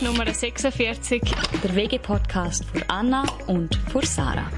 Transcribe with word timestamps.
ist 0.00 0.06
Nummer 0.06 0.32
46. 0.32 1.20
Der 1.62 1.76
WG-Podcast 1.76 2.64
für 2.64 2.88
Anna 2.88 3.24
und 3.46 3.74
für 3.74 4.04
Sarah. 4.04 4.50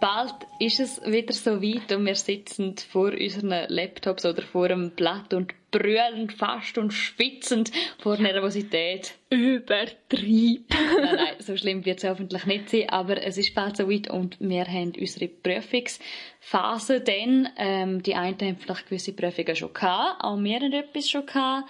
Bald 0.00 0.34
ist 0.58 0.78
es 0.78 1.04
wieder 1.04 1.32
so 1.32 1.62
weit 1.62 1.90
und 1.92 2.06
wir 2.06 2.14
sitzen 2.14 2.76
vor 2.76 3.12
unseren 3.12 3.66
Laptops 3.68 4.24
oder 4.24 4.42
vor 4.42 4.66
einem 4.66 4.90
Blatt 4.90 5.34
und 5.34 5.52
brüllen 5.70 6.30
fast 6.30 6.78
und 6.78 6.92
schwitzend 6.92 7.72
vor 7.98 8.18
Nervosität. 8.18 9.14
Übertrieben. 9.30 10.66
nein, 10.70 11.16
nein, 11.16 11.34
so 11.38 11.56
schlimm 11.56 11.84
wird 11.84 12.02
es 12.02 12.08
hoffentlich 12.08 12.46
nicht 12.46 12.68
sein, 12.68 12.88
aber 12.88 13.20
es 13.22 13.36
ist 13.36 13.54
bald 13.54 13.76
so 13.76 13.90
weit 13.90 14.10
und 14.10 14.36
wir 14.38 14.64
haben 14.64 14.92
unsere 14.98 15.28
Prüfungsphase 15.28 17.00
dann. 17.00 17.48
Ähm, 17.56 18.02
die 18.02 18.14
einen 18.14 18.38
haben 18.40 18.58
vielleicht 18.58 18.88
gewisse 18.88 19.12
Prüfungen 19.12 19.56
schon 19.56 19.72
gehabt, 19.72 20.22
auch 20.22 20.38
wir 20.38 20.60
haben 20.60 20.72
etwas 20.72 21.10
schon 21.10 21.26
gehabt. 21.26 21.68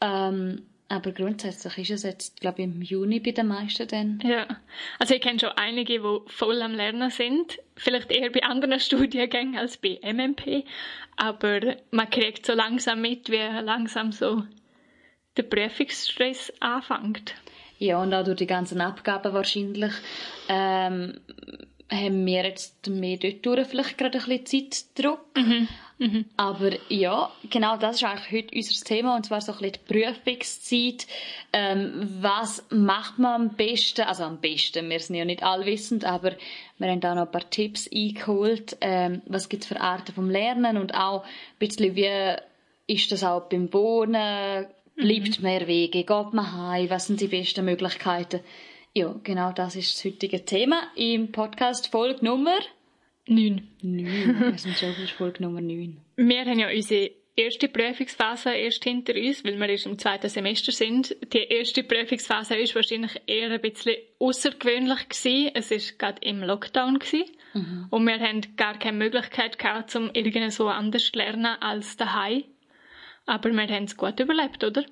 Ähm, 0.00 0.62
aber 0.94 1.12
grundsätzlich 1.12 1.78
ist 1.78 1.90
es 1.90 2.02
jetzt, 2.04 2.40
glaube 2.40 2.62
ich, 2.62 2.68
im 2.68 2.82
Juni 2.82 3.20
bei 3.20 3.32
den 3.32 3.48
meisten 3.48 3.88
dann. 3.88 4.20
Ja. 4.24 4.46
Also 4.98 5.14
ich 5.14 5.20
kenne 5.20 5.40
schon 5.40 5.50
einige, 5.50 6.00
die 6.00 6.18
voll 6.26 6.62
am 6.62 6.72
Lernen 6.72 7.10
sind. 7.10 7.58
Vielleicht 7.76 8.10
eher 8.12 8.30
bei 8.30 8.42
anderen 8.42 8.78
Studiengängen 8.80 9.56
als 9.56 9.76
bei 9.76 9.98
MMP. 10.02 10.64
Aber 11.16 11.60
man 11.90 12.10
kriegt 12.10 12.46
so 12.46 12.52
langsam 12.54 13.00
mit, 13.00 13.28
wie 13.30 13.36
langsam 13.36 14.12
so 14.12 14.44
der 15.36 15.42
Prüfungsstress 15.42 16.52
anfängt. 16.60 17.34
Ja, 17.78 18.00
und 18.00 18.14
auch 18.14 18.24
durch 18.24 18.38
die 18.38 18.46
ganzen 18.46 18.80
Abgaben 18.80 19.32
wahrscheinlich. 19.32 19.92
Ähm, 20.48 21.20
haben 21.90 22.26
wir 22.26 22.44
jetzt 22.44 22.88
mehr 22.88 23.18
dort 23.18 23.66
vielleicht 23.66 23.98
gerade 23.98 24.18
ein 24.18 24.40
bisschen 24.40 24.70
Zeitdruck. 24.70 25.20
Mhm. 25.36 25.68
Mhm. 26.04 26.26
Aber 26.36 26.70
ja, 26.90 27.30
genau 27.48 27.78
das 27.78 27.96
ist 27.96 28.04
eigentlich 28.04 28.30
heute 28.30 28.54
unser 28.54 28.84
Thema, 28.84 29.16
und 29.16 29.24
zwar 29.24 29.40
so 29.40 29.52
ein 29.52 29.58
bisschen 29.58 29.80
die 29.86 29.92
Prüfungszeit. 29.92 31.06
Ähm, 31.52 32.18
was 32.20 32.62
macht 32.70 33.18
man 33.18 33.40
am 33.40 33.56
besten? 33.56 34.02
Also 34.02 34.24
am 34.24 34.38
besten, 34.38 34.90
wir 34.90 35.00
sind 35.00 35.16
ja 35.16 35.24
nicht 35.24 35.42
allwissend, 35.42 36.04
aber 36.04 36.32
wir 36.76 36.90
haben 36.90 37.00
da 37.00 37.14
noch 37.14 37.22
ein 37.22 37.30
paar 37.30 37.48
Tipps 37.48 37.88
eingeholt. 37.90 38.76
Ähm, 38.82 39.22
was 39.24 39.48
gibt 39.48 39.62
es 39.62 39.68
für 39.68 39.80
Arten 39.80 40.12
vom 40.12 40.28
Lernen 40.28 40.76
und 40.76 40.94
auch 40.94 41.24
ein 41.24 41.28
bisschen 41.58 41.96
wie 41.96 42.36
ist 42.86 43.10
das 43.10 43.24
auch 43.24 43.48
beim 43.48 43.72
Wohnen? 43.72 44.66
Bleibt 44.96 45.38
mhm. 45.38 45.42
mehr 45.42 45.66
Wege? 45.66 46.04
Geht 46.04 46.32
man 46.32 46.52
heim? 46.52 46.90
Was 46.90 47.06
sind 47.06 47.22
die 47.22 47.28
besten 47.28 47.64
Möglichkeiten? 47.64 48.40
Ja, 48.92 49.14
genau 49.24 49.52
das 49.52 49.74
ist 49.74 49.94
das 49.96 50.04
heutige 50.04 50.44
Thema 50.44 50.82
im 50.96 51.32
Podcast 51.32 51.88
Folge 51.88 52.24
Nummer 52.24 52.58
9. 53.26 53.68
9. 53.82 54.50
Wir 54.50 54.58
sind 54.58 54.76
schon 54.76 54.94
bei 54.94 55.06
Folge 55.06 55.42
Nummer 55.42 55.60
9. 55.60 55.96
Wir 56.16 56.40
haben 56.44 56.58
ja 56.58 56.68
unsere 56.68 57.10
erste 57.36 57.68
Prüfungsphase 57.68 58.50
erst 58.50 58.84
hinter 58.84 59.14
uns, 59.14 59.44
weil 59.44 59.58
wir 59.58 59.68
erst 59.68 59.86
im 59.86 59.98
zweiten 59.98 60.28
Semester 60.28 60.72
sind. 60.72 61.16
Die 61.32 61.38
erste 61.38 61.82
Prüfungsphase 61.82 62.54
war 62.54 62.74
wahrscheinlich 62.74 63.20
eher 63.26 63.50
ein 63.50 63.60
bisschen 63.60 63.96
außergewöhnlich 64.18 65.08
gewesen. 65.08 65.50
Es 65.54 65.70
war 65.70 65.98
gerade 65.98 66.26
im 66.26 66.42
Lockdown 66.42 66.98
gewesen. 66.98 67.30
Mhm. 67.54 67.86
Und 67.90 68.06
wir 68.06 68.20
haben 68.20 68.42
gar 68.56 68.78
keine 68.78 68.98
Möglichkeit 68.98 69.58
gehabt, 69.58 69.94
um 69.96 70.10
irgendwie 70.12 70.50
so 70.50 70.68
anders 70.68 71.10
zu 71.10 71.18
lernen 71.18 71.56
als 71.60 71.96
daheim. 71.96 72.44
Aber 73.26 73.50
wir 73.50 73.68
haben 73.68 73.84
es 73.84 73.96
gut 73.96 74.20
überlebt, 74.20 74.62
oder? 74.64 74.84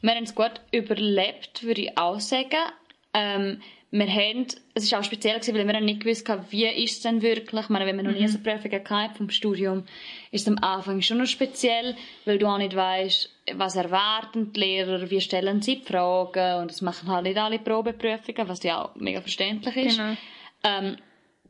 Wir 0.00 0.14
haben 0.14 0.24
es 0.24 0.34
gut 0.34 0.60
überlebt, 0.70 1.64
würde 1.64 1.82
ich 1.82 1.98
auch 1.98 2.20
sagen. 2.20 2.70
Ähm, 3.12 3.60
wir 3.92 4.06
haben, 4.06 4.46
es 4.74 4.92
war 4.92 5.00
auch 5.00 5.04
speziell, 5.04 5.40
gewesen, 5.40 5.54
weil 5.56 5.66
wir 5.66 5.80
nicht 5.80 6.00
gewusst 6.00 6.28
haben, 6.28 6.44
wie 6.50 6.66
ist 6.66 6.92
es 6.92 7.00
denn 7.00 7.22
wirklich. 7.22 7.62
Ich 7.62 7.68
meine, 7.70 7.86
wenn 7.86 7.96
man 7.96 8.06
noch 8.06 8.12
nie 8.12 8.28
so 8.28 8.38
Prüfung 8.38 8.70
gehabt 8.70 9.16
vom 9.16 9.30
Studium, 9.30 9.84
ist 10.30 10.42
es 10.42 10.48
am 10.48 10.58
Anfang 10.62 11.02
schon 11.02 11.18
noch 11.18 11.26
speziell, 11.26 11.96
weil 12.24 12.38
du 12.38 12.46
auch 12.46 12.58
nicht 12.58 12.76
weißt, 12.76 13.30
was 13.54 13.74
erwarten 13.74 14.52
die 14.52 14.60
Lehrer, 14.60 15.10
wie 15.10 15.20
stellen 15.20 15.60
sie 15.60 15.80
die 15.80 15.84
Fragen 15.84 16.62
und 16.62 16.70
das 16.70 16.82
machen 16.82 17.08
halt 17.08 17.24
nicht 17.24 17.36
alle 17.36 17.58
Probeprüfungen, 17.58 18.48
was 18.48 18.62
ja 18.62 18.84
auch 18.84 18.94
mega 18.94 19.20
verständlich 19.20 19.76
ist. 19.76 19.96
Genau. 19.98 20.16
Ähm, 20.62 20.96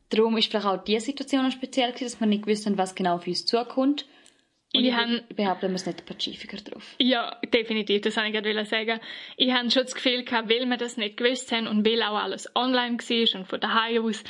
darum 0.09 0.39
ist 0.39 0.51
vielleicht 0.51 0.67
auch 0.67 0.83
diese 0.83 1.05
Situation 1.07 1.51
speziell 1.51 1.93
gewesen, 1.93 2.05
dass 2.05 2.21
wir 2.21 2.27
nicht 2.27 2.45
gewusst 2.45 2.65
haben, 2.65 2.79
was 2.79 2.95
genau 2.95 3.17
auf 3.17 3.27
uns 3.27 3.45
zukommt. 3.45 4.07
Und 4.73 4.85
ich, 4.85 4.95
ich 4.95 5.37
behaupte, 5.37 5.69
wir 5.69 5.79
sind 5.79 5.97
nicht 5.97 6.07
pazifischer 6.07 6.59
drauf. 6.59 6.95
Ja, 6.99 7.37
definitiv, 7.53 8.03
das 8.03 8.17
wollte 8.17 8.29
ich 8.29 8.45
gerade 8.45 8.65
sagen. 8.65 9.01
Ich 9.37 9.53
hatte 9.53 9.71
schon 9.71 9.83
das 9.83 9.95
Gefühl 9.95 10.23
gehabt, 10.23 10.49
weil 10.49 10.65
wir 10.67 10.77
das 10.77 10.97
nicht 10.97 11.17
gewusst 11.17 11.51
haben 11.51 11.67
und 11.67 11.85
weil 11.85 12.03
auch 12.03 12.17
alles 12.17 12.55
online 12.55 12.99
war 12.99 13.41
und 13.41 13.47
von 13.49 13.61
daheim 13.61 14.05
aus, 14.05 14.23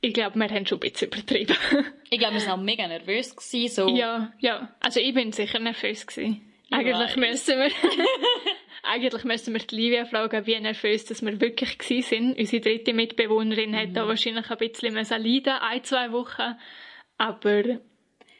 ich 0.00 0.12
glaube, 0.12 0.38
wir 0.38 0.48
haben 0.48 0.66
schon 0.66 0.78
ein 0.78 0.90
bisschen 0.90 1.08
übertrieben. 1.08 1.56
ich 2.10 2.18
glaube, 2.18 2.34
wir 2.34 2.42
waren 2.42 2.60
auch 2.60 2.62
mega 2.62 2.86
nervös. 2.86 3.34
Gewesen, 3.34 3.74
so. 3.74 3.88
Ja, 3.88 4.32
ja. 4.40 4.74
Also 4.80 5.00
ich 5.00 5.14
bin 5.14 5.32
sicher 5.32 5.58
nervös. 5.58 6.06
Gewesen. 6.06 6.42
Eigentlich 6.70 7.16
müssen 7.16 7.58
wir... 7.58 7.70
Eigentlich 8.84 9.24
müssen 9.24 9.54
wir 9.54 9.60
die 9.60 9.74
Livia 9.74 10.04
fragen, 10.04 10.46
wie 10.46 10.58
nervös 10.60 11.04
dass 11.04 11.20
wir 11.20 11.40
wirklich 11.40 11.78
waren. 11.78 12.34
Unsere 12.34 12.62
dritte 12.62 12.94
Mitbewohnerin 12.94 13.72
mhm. 13.72 13.76
hat 13.76 13.96
da 13.96 14.06
wahrscheinlich 14.06 14.48
ein 14.50 14.58
bisschen 14.58 14.94
leiden 14.94 15.54
ein, 15.60 15.82
zwei 15.82 16.12
Wochen. 16.12 16.54
Aber 17.18 17.64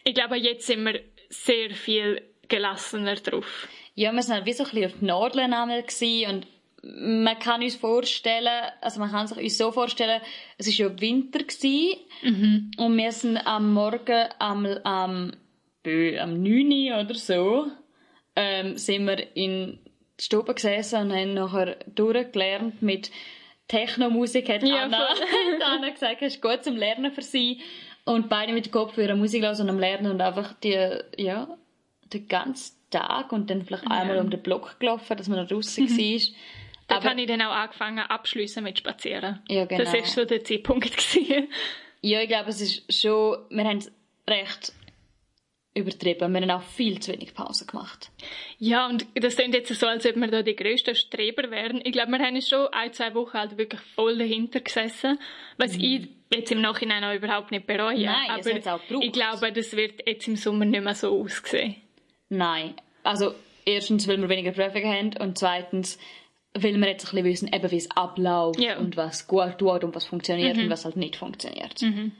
ich 0.04 0.14
glaube, 0.14 0.36
jetzt 0.36 0.66
sind 0.66 0.84
wir 0.84 1.00
sehr 1.28 1.70
viel 1.70 2.22
gelassener 2.48 3.16
drauf. 3.16 3.68
Ja, 3.94 4.12
wir 4.12 4.28
waren 4.28 4.46
wie 4.46 4.52
so 4.52 4.64
ein 4.64 4.70
bisschen 4.70 4.86
auf 4.86 4.98
die 5.00 5.04
Nadeln 5.04 5.52
und 5.52 6.46
man 6.82 7.38
kann 7.38 7.62
uns 7.62 7.76
vorstellen, 7.76 8.70
also 8.80 9.00
man 9.00 9.10
kann 9.10 9.26
sich 9.26 9.38
uns 9.38 9.58
so 9.58 9.72
vorstellen, 9.72 10.20
es 10.58 10.66
war 10.66 10.86
ja 10.86 11.00
Winter 11.00 11.40
mhm. 12.22 12.70
und 12.76 12.96
wir 12.96 13.12
sind 13.12 13.36
am 13.38 13.72
Morgen 13.72 14.28
am, 14.38 14.66
am, 14.84 15.32
am 15.84 16.42
9 16.42 17.04
oder 17.04 17.14
so, 17.14 17.66
ähm, 18.36 18.76
sind 18.76 19.06
wir 19.06 19.36
in 19.36 19.80
die 20.18 20.24
Stube 20.24 20.54
gesessen 20.54 21.10
und 21.10 21.12
haben 21.12 21.34
nachher 21.34 21.76
durchgelernt 21.86 22.80
mit 22.80 23.10
Techno-Musik, 23.66 24.48
hat 24.48 24.62
ja, 24.62 24.84
Anna, 24.84 25.08
Anna 25.64 25.90
gesagt, 25.90 26.22
es 26.22 26.36
ist 26.36 26.42
gut 26.42 26.64
zum 26.64 26.76
Lernen 26.76 27.12
für 27.12 27.22
sie. 27.22 27.60
Und 28.08 28.28
beide 28.28 28.52
mit 28.52 28.66
dem 28.66 28.72
Kopf 28.72 28.94
für 28.94 29.14
Musik 29.14 29.42
los 29.42 29.60
und 29.60 29.68
am 29.68 29.78
Lernen 29.78 30.10
und 30.10 30.20
einfach 30.20 30.54
die, 30.54 30.98
ja, 31.16 31.48
den 32.12 32.28
ganzen 32.28 32.74
Tag 32.90 33.32
und 33.32 33.50
dann 33.50 33.62
vielleicht 33.62 33.90
einmal 33.90 34.18
um 34.18 34.30
den 34.30 34.42
Block 34.42 34.80
gelaufen, 34.80 35.16
dass 35.16 35.28
man 35.28 35.46
draußen 35.46 35.84
mhm. 35.84 35.90
war. 35.90 36.20
Dort 36.88 37.04
habe 37.04 37.20
ich 37.20 37.26
dann 37.26 37.42
auch 37.42 37.52
angefangen 37.52 37.98
abschließen 37.98 38.64
mit 38.64 38.78
Spazieren. 38.78 39.40
Ja, 39.48 39.66
genau. 39.66 39.84
Das 39.84 39.92
war 39.92 40.04
so 40.06 40.24
der 40.24 40.42
Zeitpunkt. 40.42 40.90
Gewesen. 40.96 41.48
Ja, 42.00 42.22
ich 42.22 42.28
glaube, 42.28 42.48
es 42.48 42.60
ist 42.62 42.92
schon, 42.92 43.36
wir 43.50 43.64
haben 43.64 43.78
es 43.78 43.92
recht 44.26 44.72
übertrieben. 45.78 46.32
Wir 46.32 46.40
haben 46.40 46.50
auch 46.50 46.62
viel 46.62 47.00
zu 47.00 47.12
wenig 47.12 47.34
Pause 47.34 47.66
gemacht. 47.66 48.10
Ja, 48.58 48.86
und 48.86 49.06
das 49.14 49.36
klingt 49.36 49.54
jetzt 49.54 49.72
so, 49.74 49.86
als 49.86 50.04
ob 50.06 50.16
wir 50.16 50.28
da 50.28 50.42
die 50.42 50.56
grössten 50.56 50.94
Streber 50.94 51.50
wären. 51.50 51.80
Ich 51.84 51.92
glaube, 51.92 52.12
wir 52.12 52.18
haben 52.18 52.40
schon 52.42 52.66
ein, 52.72 52.92
zwei 52.92 53.14
Wochen 53.14 53.32
halt 53.32 53.56
wirklich 53.56 53.80
voll 53.94 54.18
dahinter 54.18 54.60
gesessen, 54.60 55.18
was 55.56 55.76
mhm. 55.76 55.84
ich 55.84 56.08
jetzt 56.34 56.52
im 56.52 56.60
Nachhinein 56.60 57.04
auch 57.04 57.14
überhaupt 57.14 57.50
nicht 57.50 57.66
bereue. 57.66 58.04
Nein, 58.04 58.30
aber 58.30 58.40
es 58.40 58.66
auch 58.66 58.80
ich 59.00 59.12
glaube, 59.12 59.52
das 59.52 59.76
wird 59.76 60.06
jetzt 60.06 60.28
im 60.28 60.36
Sommer 60.36 60.64
nicht 60.64 60.84
mehr 60.84 60.94
so 60.94 61.20
aussehen. 61.20 61.76
Nein. 62.28 62.74
Also, 63.02 63.34
erstens, 63.64 64.06
weil 64.08 64.20
wir 64.20 64.28
weniger 64.28 64.52
Prüfungen 64.52 64.92
haben 64.92 65.16
und 65.22 65.38
zweitens, 65.38 65.98
weil 66.54 66.76
wir 66.76 66.88
jetzt 66.88 67.06
ein 67.06 67.10
bisschen 67.10 67.24
wissen, 67.24 67.52
eben, 67.52 67.70
wie 67.70 67.76
es 67.76 67.90
abläuft 67.90 68.60
ja. 68.60 68.78
und 68.78 68.96
was 68.96 69.26
gut 69.26 69.58
tut 69.58 69.84
und 69.84 69.94
was 69.94 70.04
funktioniert 70.04 70.56
mhm. 70.56 70.64
und 70.64 70.70
was 70.70 70.84
halt 70.84 70.96
nicht 70.96 71.16
funktioniert. 71.16 71.80
Mhm. 71.80 72.12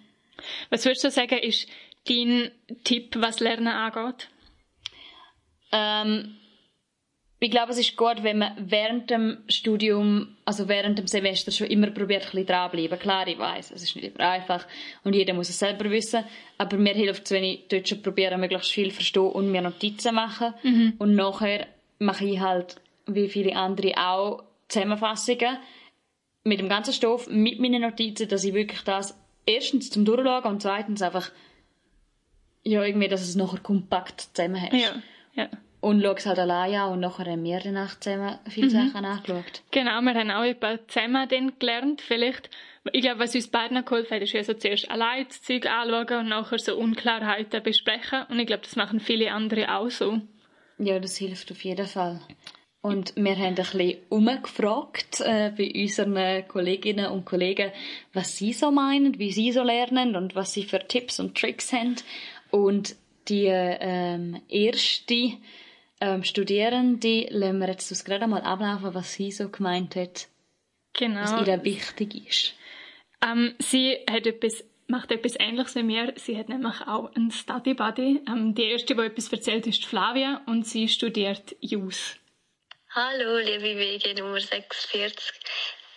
Was 0.71 0.85
würdest 0.85 1.05
du 1.05 1.11
sagen, 1.11 1.39
ist 1.39 1.69
dein 2.09 2.51
Tipp, 2.85 3.17
was 3.19 3.41
Lernen 3.41 3.69
angeht? 3.69 4.29
Ähm, 5.73 6.37
ich 7.41 7.53
glaube, 7.53 7.71
es 7.71 7.79
ist 7.79 7.97
gut, 7.97 8.25
wenn 8.25 8.39
man 8.39 8.53
während 8.59 9.11
dem 9.11 9.39
Studium, 9.49 10.37
also 10.45 10.69
während 10.69 10.99
dem 10.99 11.07
Semester 11.07 11.53
schon 11.53 11.69
immer 11.69 11.89
probiert, 11.91 12.23
ein 12.23 12.31
bisschen 12.31 12.47
dranbleiben. 12.47 12.99
Klar, 12.99 13.29
ich 13.29 13.39
weiß, 13.39 13.71
es 13.71 13.83
ist 13.85 13.95
nicht 13.95 14.17
immer 14.17 14.29
einfach 14.29 14.67
und 15.05 15.15
jeder 15.15 15.35
muss 15.35 15.49
es 15.49 15.59
selber 15.59 15.89
wissen, 15.89 16.25
aber 16.57 16.77
mir 16.79 16.95
hilft 16.95 17.27
es, 17.27 17.31
wenn 17.31 17.45
ich 17.45 17.69
dort 17.69 17.89
schon 17.89 18.03
probiere, 18.03 18.39
möglichst 18.39 18.73
viel 18.73 18.91
verstehen 18.91 19.31
und 19.31 19.53
mir 19.53 19.63
Notizen 19.63 20.17
machen. 20.17 20.55
Mhm. 20.65 20.95
Und 20.99 21.15
nachher 21.15 21.69
mache 22.01 22.25
ich 22.25 22.41
halt, 22.41 22.77
wie 23.07 23.29
viele 23.29 23.55
andere 23.55 23.93
auch, 23.97 24.43
Zusammenfassungen 24.67 25.59
mit 26.45 26.59
dem 26.59 26.69
ganzen 26.69 26.93
Stoff, 26.93 27.29
mit 27.29 27.61
meinen 27.61 27.83
Notizen, 27.83 28.29
dass 28.29 28.45
ich 28.45 28.53
wirklich 28.53 28.83
das 28.83 29.17
erstens 29.47 29.91
zum 29.91 30.05
Durchschauen 30.05 30.45
und 30.45 30.63
zweitens 30.63 31.03
einfach 31.03 31.31
ja, 32.63 32.83
irgendwie, 32.83 33.09
dass 33.09 33.23
es 33.23 33.37
nachher 33.37 33.61
kompakt 33.61 34.29
zusammen 34.35 34.61
hast. 34.61 34.73
Ja, 34.73 35.03
ja. 35.35 35.49
Und 35.81 36.03
schau 36.03 36.13
es 36.13 36.27
halt 36.27 36.39
allein 36.41 36.75
an 36.75 36.93
und 36.95 37.01
nachher 37.01 37.27
haben 37.27 37.45
wir 37.45 37.61
danach 37.61 37.99
zusammen 38.01 38.39
viele 38.49 38.67
mhm. 38.67 38.71
Sachen 38.71 39.05
angeschaut. 39.05 39.63
Genau, 39.71 40.01
wir 40.01 40.15
haben 40.15 40.31
auch 40.31 40.41
ein 40.41 40.59
paar 40.59 40.87
zusammen 40.89 41.29
dann 41.29 41.53
gelernt, 41.59 42.01
vielleicht. 42.01 42.51
Ich 42.93 43.03
glaube, 43.03 43.21
was 43.21 43.35
uns 43.35 43.49
beiden 43.49 43.85
geholfen 43.85 44.17
hat, 44.17 44.23
ist 44.23 44.33
ja 44.33 44.43
so 44.43 44.55
zuerst 44.55 44.91
allein 44.91 45.27
das 45.29 45.43
Zeug 45.43 45.67
anschauen 45.67 46.21
und 46.21 46.29
nachher 46.29 46.59
so 46.59 46.77
Unklarheiten 46.77 47.63
besprechen. 47.63 48.25
Und 48.29 48.41
ich 48.41 48.47
glaube, 48.47 48.63
das 48.63 48.77
machen 48.77 48.99
viele 48.99 49.31
andere 49.31 49.75
auch 49.77 49.91
so. 49.91 50.21
Ja, 50.79 50.99
das 50.99 51.17
hilft 51.17 51.53
auf 51.53 51.63
jeden 51.63 51.87
Fall. 51.87 52.21
Und 52.81 53.15
wir 53.17 53.37
haben 53.37 53.47
ein 53.47 53.55
bisschen 53.57 53.97
umgefragt 54.09 55.21
äh, 55.21 55.53
bei 55.57 55.73
unseren 55.75 56.47
Kolleginnen 56.47 57.07
und 57.07 57.25
Kollegen, 57.25 57.73
was 58.13 58.37
sie 58.37 58.53
so 58.53 58.71
meinen, 58.71 59.19
wie 59.19 59.33
sie 59.33 59.51
so 59.53 59.63
lernen 59.63 60.15
und 60.15 60.37
was 60.37 60.53
sie 60.53 60.63
für 60.63 60.79
Tipps 60.87 61.19
und 61.19 61.37
Tricks 61.37 61.73
haben. 61.73 61.97
Und 62.51 62.97
die 63.29 63.47
ähm, 63.47 64.41
erste 64.49 65.33
ähm, 66.01 66.25
Studierende 66.25 67.27
lassen 67.31 67.59
wir 67.59 67.69
jetzt 67.69 67.91
das 67.91 68.05
gerade 68.05 68.27
mal 68.27 68.41
ablaufen, 68.43 68.95
was 68.95 69.13
sie 69.15 69.31
so 69.33 69.49
gemeint 69.49 69.97
hat, 69.97 70.29
Genau. 70.95 71.21
was 71.21 71.47
ihr 71.47 71.65
wichtig 71.65 72.27
ist. 72.29 72.55
Ähm, 73.23 73.55
sie 73.59 73.99
hat 74.09 74.27
etwas, 74.27 74.65
macht 74.87 75.11
etwas 75.11 75.35
Ähnliches 75.39 75.75
wie 75.75 75.83
mir. 75.83 76.15
Sie 76.17 76.39
hat 76.39 76.49
nämlich 76.49 76.81
auch 76.83 77.13
einen 77.15 77.31
Study 77.31 77.75
Buddy. 77.75 78.23
Ähm, 78.29 78.55
die 78.55 78.71
erste, 78.71 78.95
die 78.95 79.03
etwas 79.03 79.33
erzählt, 79.33 79.67
ist 79.67 79.85
Flavia 79.85 80.41
und 80.47 80.67
sie 80.67 80.89
studiert 80.89 81.55
Jus. 81.61 82.17
Hallo, 82.95 83.37
liebe 83.39 83.77
WG 83.79 84.15
Nummer 84.15 84.41
46. 84.41 85.19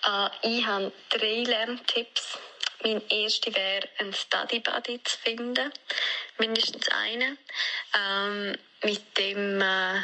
Äh, 0.06 0.30
ich 0.58 0.66
habe 0.66 0.92
drei 1.10 1.44
Lerntipps. 1.44 2.38
Mein 2.84 3.02
erster 3.10 3.54
wäre, 3.54 3.88
einen 4.00 4.14
Study 4.14 4.60
Buddy 4.60 5.02
zu 5.04 5.18
finden. 5.18 5.72
Mindestens 6.38 6.88
einen. 6.90 7.38
Ähm, 7.96 8.58
mit 8.84 9.18
dem 9.18 9.58
man 9.58 10.04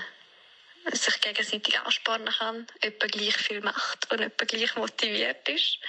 sich 0.92 1.20
gegenseitig 1.22 1.80
anspornen 1.80 2.34
kann, 2.34 2.68
etwa 2.82 3.08
gleich 3.08 3.36
viel 3.36 3.62
macht 3.62 4.12
und 4.12 4.22
etwa 4.22 4.46
gleich 4.46 4.76
motiviert 4.76 5.48
ist. 5.50 5.80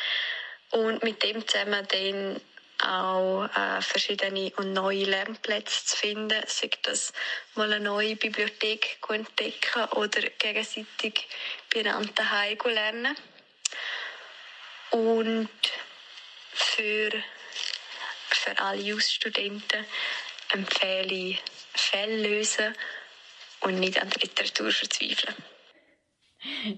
Und 0.70 1.02
mit 1.02 1.22
dem 1.22 1.46
zusammen 1.46 1.86
dann 1.88 2.40
auch 2.80 3.48
äh, 3.56 3.82
verschiedene 3.82 4.52
und 4.56 4.72
neue 4.72 5.04
Lernplätze 5.04 5.84
zu 5.84 5.96
finden, 5.96 6.42
sei 6.46 6.70
das 6.82 7.12
mal 7.54 7.72
eine 7.72 7.84
neue 7.84 8.16
Bibliothek 8.16 8.98
entdecken 9.08 9.84
oder 9.92 10.22
gegenseitig 10.38 11.26
Heim 11.74 12.58
lernen. 12.64 13.16
Und 14.90 15.48
für, 16.58 17.10
für 18.30 18.58
alle 18.58 18.80
Jus-Studenten 18.80 19.84
empfehle 20.52 21.14
ich 21.14 21.42
Fälle 21.74 22.28
lösen 22.28 22.74
und 23.60 23.78
nicht 23.78 24.00
an 24.00 24.10
der 24.10 24.22
Literatur 24.22 24.70
verzweifeln. 24.70 25.34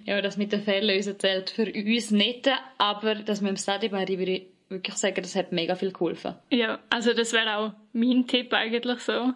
Ja, 0.05 0.21
das 0.23 0.37
mit 0.37 0.53
den 0.53 0.63
Fällen 0.63 1.19
zählt 1.19 1.51
für 1.51 1.71
uns 1.71 2.11
nicht, 2.11 2.49
aber 2.79 3.15
das 3.17 3.41
mit 3.41 3.51
dem 3.51 3.57
Study 3.57 3.89
Buddy 3.89 4.19
würde 4.19 4.33
ich 4.33 4.47
wirklich 4.69 4.97
sagen, 4.97 5.17
das 5.23 5.35
hat 5.37 5.53
mega 5.53 5.75
viel 5.75 5.93
geholfen. 5.93 6.37
Ja, 6.51 6.79
also 6.91 7.13
das 7.13 7.33
wäre 7.33 7.57
auch 7.57 7.73
mein 7.93 8.27
Tipp 8.27 8.53
eigentlich 8.55 9.01
so. 9.01 9.33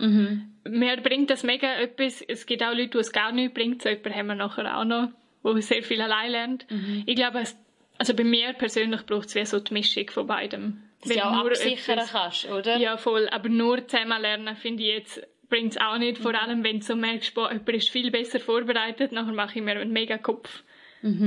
Mir 0.67 0.97
bringt 0.99 1.31
das 1.31 1.43
mega 1.43 1.75
etwas. 1.75 2.23
Es 2.23 2.47
gibt 2.47 2.63
auch 2.63 2.73
Leute, 2.73 2.91
die 2.91 2.99
es 2.99 3.13
gar 3.13 3.33
nicht 3.33 3.53
bringt. 3.53 3.83
So 3.83 3.91
jemanden 3.91 4.15
haben 4.15 4.27
wir 4.29 4.35
nachher 4.37 4.79
auch 4.79 4.85
noch, 4.85 5.09
der 5.45 5.63
sehr 5.63 5.83
viel 5.83 6.01
allein 6.01 6.31
lernt. 6.31 6.67
Ich 7.05 7.17
glaube, 7.17 7.41
es, 7.41 7.57
also 7.99 8.15
bei 8.15 8.25
mir 8.25 8.53
persönlich 8.55 9.05
braucht 9.07 9.29
es 9.29 9.35
wie 9.35 9.45
so 9.45 9.61
die 9.61 9.73
Mischung 9.73 10.09
von 10.11 10.27
beidem. 10.27 10.83
Dass 11.01 11.09
du 11.11 11.15
Wenn 11.17 11.23
auch 11.23 11.33
nur 11.43 11.51
absichern 11.51 11.99
etwas- 11.99 12.13
kannst, 12.13 12.51
oder? 12.51 12.77
Ja, 12.79 12.97
voll. 12.97 13.29
Aber 13.31 13.49
nur 13.49 13.87
zusammen 13.87 14.21
lernen, 14.21 14.57
finde 14.57 14.83
ich 14.83 14.89
jetzt, 14.91 15.27
bringt 15.49 15.73
es 15.73 15.81
auch 15.81 15.99
nicht. 15.99 16.19
Vor 16.19 16.35
allem, 16.35 16.65
wenn 16.65 16.81
du 16.81 16.85
so 16.85 16.97
merkst, 16.97 17.35
boah, 17.35 17.51
jemand 17.53 17.69
ist 17.71 17.91
viel 17.91 18.11
besser 18.11 18.41
vorbereitet, 18.41 19.13
nachher 19.13 19.33
mache 19.33 19.59
ich 19.59 19.65
mir 19.65 19.73
einen 19.79 19.93
mega 19.93 20.19
Kopf. 20.19 20.63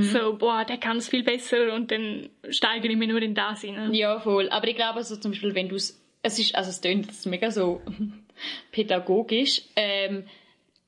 So, 0.00 0.36
boah, 0.36 0.64
der 0.64 0.78
kann 0.78 0.96
es 0.96 1.08
viel 1.08 1.22
besser 1.22 1.72
und 1.72 1.92
dann 1.92 2.30
steigere 2.50 2.90
ich 2.90 2.98
mich 2.98 3.08
nur 3.08 3.22
in 3.22 3.36
das 3.36 3.60
hinein. 3.60 3.94
Ja, 3.94 4.18
voll. 4.18 4.48
Aber 4.48 4.66
ich 4.66 4.74
glaube, 4.74 5.04
so 5.04 5.14
zum 5.14 5.30
Beispiel, 5.30 5.54
wenn 5.54 5.68
du 5.68 5.76
es, 5.76 6.02
ist, 6.24 6.56
also 6.56 6.70
es 6.70 6.80
klingt 6.80 7.06
jetzt 7.06 7.24
mega 7.26 7.52
so 7.52 7.80
pädagogisch, 8.72 9.62
ähm, 9.76 10.24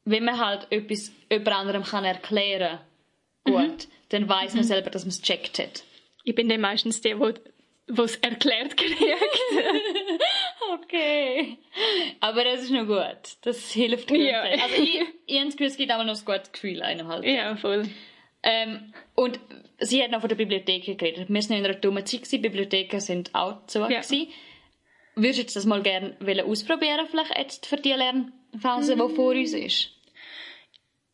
wenn 0.05 0.25
man 0.25 0.45
halt 0.45 0.67
etwas 0.71 1.13
jemand 1.31 1.49
anderem 1.57 1.83
kann 1.85 2.05
erklären, 2.05 2.81
gut, 3.45 3.89
dann 4.11 4.29
weiß 4.29 4.55
man 4.55 4.65
selber, 4.65 4.91
dass 4.91 5.05
man 5.05 5.11
es 5.11 5.21
gecheckt 5.21 5.59
hat. 5.59 5.85
Ich 6.25 6.35
bin 6.35 6.49
dann 6.49 6.61
meistens 6.61 7.01
der, 7.01 7.17
der 7.17 8.05
es 8.05 8.17
erklärt 8.17 8.77
kriegt. 8.77 9.01
Okay. 10.73 11.59
Aber 12.21 12.45
das 12.45 12.63
ist 12.63 12.71
noch 12.71 12.87
gut. 12.87 13.37
Das 13.43 13.73
hilft 13.73 14.11
mir. 14.11 14.31
Ja. 14.31 14.43
Also 14.43 14.83
ich, 14.83 15.01
ich 15.27 15.37
habe 15.37 15.47
das 15.47 15.57
Gefühl, 15.57 15.67
es 15.67 15.77
gibt 15.77 15.93
auch 15.93 16.05
noch 16.05 16.17
ein 16.17 16.25
gutes 16.25 16.53
Gefühl 16.53 16.83
einem 16.83 17.09
halt. 17.09 17.25
ja, 17.25 17.57
voll. 17.57 17.89
Ähm, 18.43 18.93
und 19.15 19.41
sie 19.79 20.03
hat 20.03 20.11
noch 20.11 20.21
von 20.21 20.29
der 20.29 20.37
Bibliothek 20.37 20.99
geredet. 20.99 21.29
Wir 21.29 21.43
sind 21.43 21.57
in 21.57 21.65
einer 21.65 21.75
dummen 21.75 22.07
Zeit, 22.07 22.23
gewesen. 22.23 22.43
Bibliotheken 22.43 23.01
sind 23.01 23.35
auch 23.35 23.67
zu. 23.67 23.81
Ja. 23.81 23.89
gewesen. 23.89 24.29
Würdest 25.17 25.51
du 25.51 25.55
das 25.55 25.67
mal 25.67 25.83
gerne 25.83 26.17
ausprobieren, 26.45 27.07
vielleicht 27.11 27.37
jetzt 27.37 27.67
für 27.67 27.77
die 27.77 27.93
Lernphase, 27.93 28.95
die 28.95 29.15
vor 29.15 29.33
uns 29.33 29.53
ist? 29.53 29.91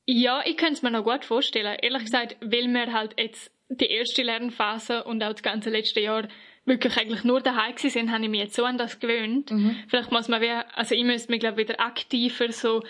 Ja, 0.07 0.43
ich 0.45 0.57
könnte 0.57 0.75
es 0.75 0.83
mir 0.83 0.91
noch 0.91 1.05
gut 1.05 1.25
vorstellen. 1.25 1.77
Ehrlich 1.81 2.05
gesagt, 2.05 2.37
weil 2.41 2.69
wir 2.69 2.93
halt 2.93 3.15
jetzt 3.19 3.51
die 3.69 3.87
erste 3.87 4.23
Lernphase 4.23 5.05
und 5.05 5.23
auch 5.23 5.33
das 5.33 5.43
ganze 5.43 5.71
letzte 5.71 6.01
Jahr 6.01 6.29
wirklich 6.65 6.97
eigentlich 6.97 7.25
nur 7.25 7.41
daheim 7.41 7.75
gewesen 7.75 7.91
sind, 7.91 8.13
habe 8.13 8.25
ich 8.25 8.31
mich 8.31 8.41
jetzt 8.41 8.55
so 8.55 8.65
an 8.65 8.79
das 8.79 9.01
gewöhnt. 9.01 9.51
Vielleicht 9.89 10.13
muss 10.13 10.29
man 10.29 10.41
wie, 10.41 10.51
also 10.51 10.95
ich 10.95 11.05
müsste 11.05 11.31
mich 11.33 11.41
glaube 11.41 11.59
wieder 11.59 11.81
aktiver 11.81 12.53
so 12.53 12.83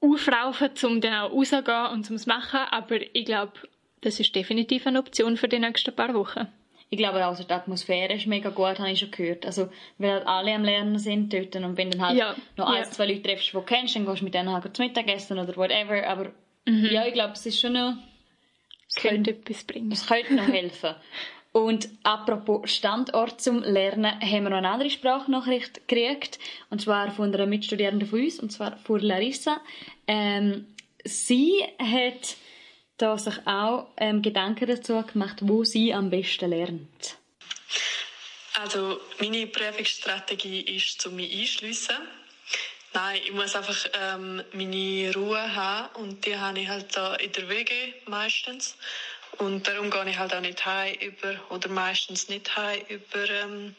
aufraufen, 0.00 0.70
um 0.84 1.00
dann 1.00 1.14
auch 1.14 1.32
rauszugehen 1.32 1.86
und 1.92 2.04
zum 2.04 2.16
machen, 2.26 2.60
aber 2.70 3.00
ich 3.14 3.24
glaube, 3.24 3.52
das 4.00 4.18
ist 4.18 4.34
definitiv 4.34 4.86
eine 4.86 4.98
Option 4.98 5.36
für 5.36 5.48
die 5.48 5.58
nächsten 5.58 5.94
paar 5.94 6.14
Wochen. 6.14 6.48
Ich 6.92 6.98
glaube 6.98 7.24
auch, 7.24 7.36
so 7.36 7.44
die 7.44 7.52
Atmosphäre 7.52 8.14
ist 8.14 8.26
mega 8.26 8.50
gut, 8.50 8.78
habe 8.80 8.90
ich 8.90 8.98
schon 8.98 9.12
gehört. 9.12 9.46
Also, 9.46 9.68
weil 9.98 10.10
halt 10.12 10.26
alle 10.26 10.54
am 10.54 10.64
Lernen 10.64 10.98
sind 10.98 11.32
dort 11.32 11.54
und 11.56 11.76
wenn 11.76 11.90
dann 11.90 12.04
halt 12.04 12.18
Ja, 12.18 12.34
noch 12.56 12.68
ja. 12.72 12.80
ein, 12.80 12.84
zwei 12.86 13.06
Leute 13.06 13.22
triffst, 13.22 13.48
die 13.48 13.52
du 13.52 13.62
kennst, 13.62 13.94
dann 13.94 14.04
gehst 14.06 14.20
du 14.20 14.24
mit 14.24 14.34
denen 14.34 14.50
halt 14.52 14.76
zum 14.76 14.84
Mittagessen 14.86 15.38
oder 15.38 15.56
whatever. 15.56 16.04
Aber 16.08 16.32
Mhm. 16.66 16.86
ja, 16.90 17.06
ich 17.06 17.14
glaube, 17.14 17.32
es 17.34 17.46
ist 17.46 17.58
schon 17.60 17.72
noch, 17.74 17.94
Es 18.88 18.96
könnte 18.96 19.30
etwas 19.30 19.64
bringen. 19.64 19.90
es 19.92 20.06
könnte 20.06 20.34
noch 20.34 20.46
helfen. 20.48 20.94
Und 21.52 21.88
apropos 22.02 22.70
Standort 22.70 23.40
zum 23.40 23.62
Lernen, 23.62 24.20
haben 24.20 24.42
wir 24.44 24.50
noch 24.50 24.58
eine 24.58 24.68
andere 24.70 24.90
Sprachnachricht 24.90 25.86
gekriegt. 25.88 26.38
Und 26.70 26.80
zwar 26.80 27.10
von 27.12 27.32
einer 27.34 27.46
Mitstudierenden 27.46 28.06
von 28.08 28.20
uns, 28.20 28.38
und 28.40 28.50
zwar 28.52 28.76
von 28.78 29.00
Larissa. 29.00 29.60
Ähm, 30.06 30.66
sie 31.04 31.54
hat 31.78 32.36
da 33.00 33.16
sich 33.16 33.46
auch 33.46 33.88
ähm, 33.96 34.22
Gedanken 34.22 34.66
dazu 34.66 35.02
gemacht, 35.02 35.38
wo 35.40 35.64
sie 35.64 35.92
am 35.94 36.10
besten 36.10 36.50
lernt. 36.50 37.16
Also 38.54 39.00
meine 39.18 39.46
Prüfungsstrategie 39.46 40.60
ist, 40.76 41.00
zu 41.00 41.10
mich 41.10 41.32
einschliessen. 41.32 41.96
Nein, 42.92 43.20
ich 43.24 43.32
muss 43.32 43.54
einfach 43.54 43.86
ähm, 43.94 44.42
meine 44.52 45.14
Ruhe 45.14 45.54
haben 45.54 45.94
und 46.02 46.26
die 46.26 46.36
habe 46.36 46.58
ich 46.58 46.68
halt 46.68 46.94
da 46.96 47.14
in 47.14 47.32
der 47.32 47.48
WG 47.48 47.94
meistens. 48.06 48.76
Und 49.38 49.66
darum 49.66 49.90
gehe 49.90 50.10
ich 50.10 50.18
halt 50.18 50.34
auch 50.34 50.40
nicht 50.40 50.66
heim 50.66 50.94
über, 50.96 51.40
oder 51.50 51.68
meistens 51.68 52.28
nicht 52.28 52.54
heim 52.56 52.80
über 52.88 53.30
ähm, 53.30 53.76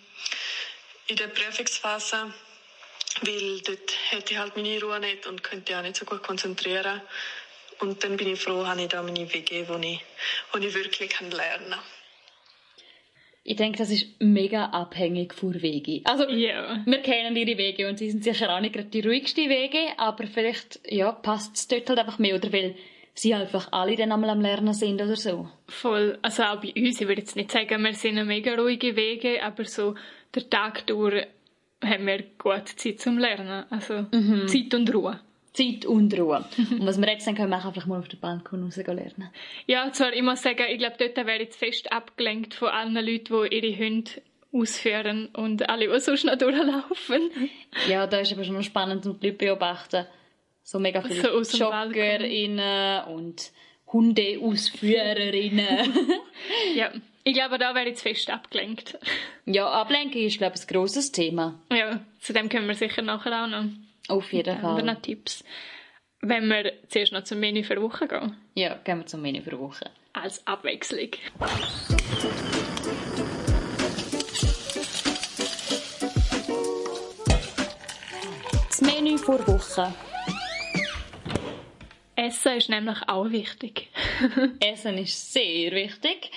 in 1.08 1.16
der 1.18 1.28
Prüfungsphase, 1.28 2.34
weil 3.22 3.62
dort 3.62 3.92
hätte 4.10 4.34
ich 4.34 4.40
halt 4.40 4.56
meine 4.56 4.82
Ruhe 4.82 5.00
nicht 5.00 5.28
und 5.28 5.44
könnte 5.44 5.78
auch 5.78 5.82
nicht 5.82 5.98
so 5.98 6.06
gut 6.06 6.24
konzentrieren. 6.24 7.02
Und 7.82 8.04
dann 8.04 8.16
bin 8.18 8.28
ich 8.34 8.40
froh, 8.40 8.66
habe 8.66 8.82
ich 8.82 8.88
da 8.90 9.02
meine 9.02 9.32
WG, 9.34 9.66
wo 9.68 9.76
ich, 9.78 10.00
wo 10.54 10.60
ich 10.60 10.74
wirklich 10.74 11.10
kann 11.10 11.32
lernen 11.32 11.72
kann. 11.72 11.80
Ich 13.44 13.56
denke, 13.56 13.80
das 13.80 13.90
ist 13.90 14.06
mega 14.20 14.66
abhängig 14.66 15.34
von 15.34 15.60
Wege. 15.62 16.02
Also, 16.04 16.30
Ja. 16.30 16.80
wir 16.86 17.00
kennen 17.00 17.36
ihre 17.36 17.58
Wege 17.58 17.90
und 17.90 17.98
sie 17.98 18.12
sind 18.12 18.24
sicher 18.24 18.56
auch 18.56 18.60
nicht 18.60 18.74
gerade 18.74 18.90
die 18.90 19.02
ruhigsten 19.02 19.50
Wege, 19.50 19.80
aber 19.98 20.28
vielleicht, 20.28 20.80
ja, 20.88 21.12
passt 21.12 21.56
es 21.56 21.68
dort 21.68 21.90
halt 21.90 22.00
einfach 22.00 22.20
mehr, 22.20 22.36
oder 22.36 22.54
weil 22.54 22.76
sie 23.16 23.34
einfach 23.34 23.70
alle 23.72 23.96
dann 23.96 24.12
einmal 24.12 24.30
am 24.30 24.42
Lernen 24.42 24.76
sind 24.76 25.02
oder 25.02 25.16
so. 25.16 25.50
Voll. 25.68 26.20
Also 26.22 26.44
auch 26.44 26.62
bei 26.62 26.72
uns, 26.76 27.02
ich 27.02 27.08
würde 27.08 27.22
jetzt 27.22 27.36
nicht 27.36 27.52
sagen, 27.52 27.84
wir 27.84 27.94
sind 27.96 28.12
eine 28.12 28.26
mega 28.26 28.54
ruhige 28.54 28.96
Wege, 28.96 29.42
aber 29.44 29.66
so 29.66 29.96
der 30.36 30.48
Tag 30.48 30.86
durch 30.86 31.26
haben 31.84 32.06
wir 32.06 32.22
gut 32.38 32.68
Zeit 32.70 33.00
zum 33.00 33.18
Lernen. 33.18 33.66
Also 33.72 34.06
Zeit 34.46 34.74
und 34.76 34.94
Ruhe. 34.94 35.20
Zeit 35.54 35.86
und 35.86 36.18
Ruhe. 36.18 36.46
und 36.58 36.86
was 36.86 37.00
wir 37.00 37.10
jetzt 37.10 37.28
dann 37.28 37.36
können 37.36 37.50
machen, 37.50 37.68
einfach 37.68 37.86
mal 37.86 38.00
auf 38.00 38.08
den 38.08 38.20
Balkon 38.20 38.64
raus 38.64 38.78
lernen. 38.78 39.30
Ja, 39.68 39.92
zwar, 39.92 40.14
ich 40.14 40.22
muss 40.22 40.42
sagen, 40.42 40.64
ich 40.70 40.78
glaube, 40.78 40.96
dort 40.98 41.18
wäre 41.18 41.42
jetzt 41.42 41.58
fest 41.58 41.92
abgelenkt 41.92 42.54
von 42.54 42.70
allen 42.70 42.94
Leuten, 42.94 43.50
die 43.50 43.56
ihre 43.56 43.78
Hunde 43.78 44.12
ausführen 44.54 45.30
und 45.34 45.70
alle, 45.70 45.88
die 45.88 46.00
sonst 46.00 46.26
noch 46.26 46.38
durchlaufen. 46.38 47.32
Ja, 47.88 48.08
da 48.08 48.20
ist 48.20 48.34
aber 48.34 48.44
schon 48.44 48.56
noch 48.56 48.64
spannend 48.64 49.04
zum 49.04 49.20
die 49.20 49.28
Leute 49.28 49.38
beobachten. 49.38 50.06
So 50.64 50.80
mega 50.80 51.02
viele 51.02 51.44
So. 51.44 51.58
JoggerInnen 51.58 53.06
und 53.06 53.52
Hundeausführerinnen. 53.92 55.94
ja, 56.76 56.92
ich 57.24 57.34
glaube, 57.34 57.58
da 57.58 57.76
wäre 57.76 57.88
jetzt 57.88 58.04
fest 58.04 58.30
abgelenkt. 58.30 58.98
ja, 59.46 59.70
Ablenkung 59.70 60.22
ist, 60.22 60.38
glaube 60.38 60.56
ich, 60.56 60.62
ein 60.62 60.68
grosses 60.68 61.12
Thema. 61.12 61.60
Ja, 61.72 62.00
zu 62.20 62.34
dem 62.34 62.50
können 62.50 62.68
wir 62.68 62.76
sicher 62.76 63.02
nachher 63.02 63.44
auch 63.44 63.48
noch. 63.48 63.66
Auf 64.12 64.34
jeden 64.34 64.60
Fall. 64.60 64.84
noch 64.84 65.02
Tipps. 65.02 65.42
Wenn 66.20 66.50
wir 66.50 66.74
zuerst 66.90 67.14
noch 67.14 67.24
zum 67.24 67.40
Menü 67.40 67.64
für 67.64 67.82
Woche 67.82 68.10
gehen. 68.10 68.36
Ja, 68.56 68.76
gehen 68.84 69.00
wir 69.00 69.06
zum 69.06 69.22
Menü 69.22 69.42
für 69.42 69.52
die 69.52 69.60
Woche. 69.60 69.90
Als 70.12 70.46
Abwechslung. 70.46 71.12
Das 78.68 78.82
Menü 78.82 79.18
vor 79.18 79.38
der 79.38 79.48
Woche. 79.48 79.94
Essen 82.18 82.58
ist 82.58 82.70
nämlich 82.70 82.98
auch 83.08 83.32
wichtig. 83.32 83.88
Essen 84.60 84.98
ist 84.98 85.32
sehr 85.32 85.72
wichtig. 85.72 86.32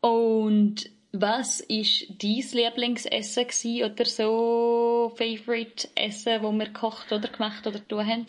Und 0.00 0.88
was 1.12 1.60
ist 1.60 2.06
dein 2.22 2.44
Lieblingsessen 2.52 3.46
gewesen 3.46 3.84
oder 3.84 4.04
so 4.04 5.12
Favorite 5.16 5.88
Essen, 5.94 6.42
wo 6.42 6.52
wir 6.52 6.66
gekocht 6.66 7.12
oder 7.12 7.28
gemacht 7.28 7.66
oder 7.66 7.86
tun 7.86 8.06
haben? 8.06 8.26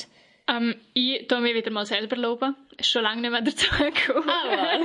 Ähm, 0.47 0.75
ich 0.93 1.27
tue 1.27 1.39
mich 1.41 1.53
wieder 1.53 1.71
mal 1.71 1.85
selber 1.85 2.15
loben. 2.15 2.55
Ist 2.77 2.89
schon 2.89 3.03
lange 3.03 3.21
nicht 3.21 3.31
mehr 3.31 3.41
dazu 3.41 3.67
gekommen. 3.77 4.29
Ah, 4.29 4.79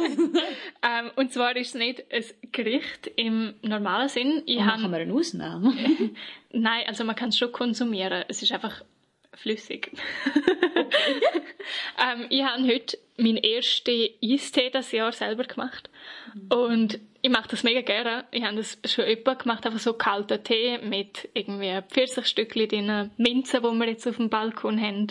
ähm, 1.01 1.11
und 1.17 1.33
zwar 1.33 1.57
ist 1.57 1.69
es 1.69 1.75
nicht 1.75 2.05
ein 2.13 2.25
Gericht 2.53 3.11
im 3.17 3.55
normalen 3.63 4.09
Sinn. 4.09 4.43
Ich 4.47 4.59
Dann 4.59 4.67
habe 4.67 4.83
machen 4.83 4.93
wir 4.93 4.99
eine 4.99 5.15
Ausnahme. 5.15 5.75
Nein, 6.53 6.85
also 6.87 7.05
man 7.05 7.17
kann 7.17 7.31
es 7.31 7.39
schon 7.39 7.53
konsumieren. 7.53 8.25
Es 8.29 8.43
ist 8.43 8.53
einfach 8.53 8.83
flüssig. 9.37 9.93
ähm, 12.03 12.27
ich 12.31 12.43
habe 12.43 12.67
heute 12.67 12.99
meinen 13.17 13.39
ersten 13.39 14.09
Eistee 14.23 14.71
das 14.71 14.93
Jahr 14.93 15.13
selber 15.13 15.45
gemacht. 15.45 15.91
Und 16.51 17.01
ich 17.23 17.31
mache 17.31 17.49
das 17.49 17.63
mega 17.63 17.81
gerne. 17.81 18.25
Ich 18.31 18.45
habe 18.45 18.57
das 18.57 18.79
schon 18.85 19.05
öfter 19.05 19.35
gemacht, 19.35 19.67
einfach 19.67 19.81
so 19.81 19.95
kalten 19.95 20.43
Tee 20.45 20.79
mit 20.79 21.29
irgendwie 21.35 21.81
Pfirsichstückchen 21.89 22.69
drin, 22.69 23.11
Minze, 23.17 23.61
die 23.61 23.67
wir 23.67 23.89
jetzt 23.89 24.07
auf 24.07 24.17
dem 24.17 24.29
Balkon 24.29 24.81
haben. 24.81 25.09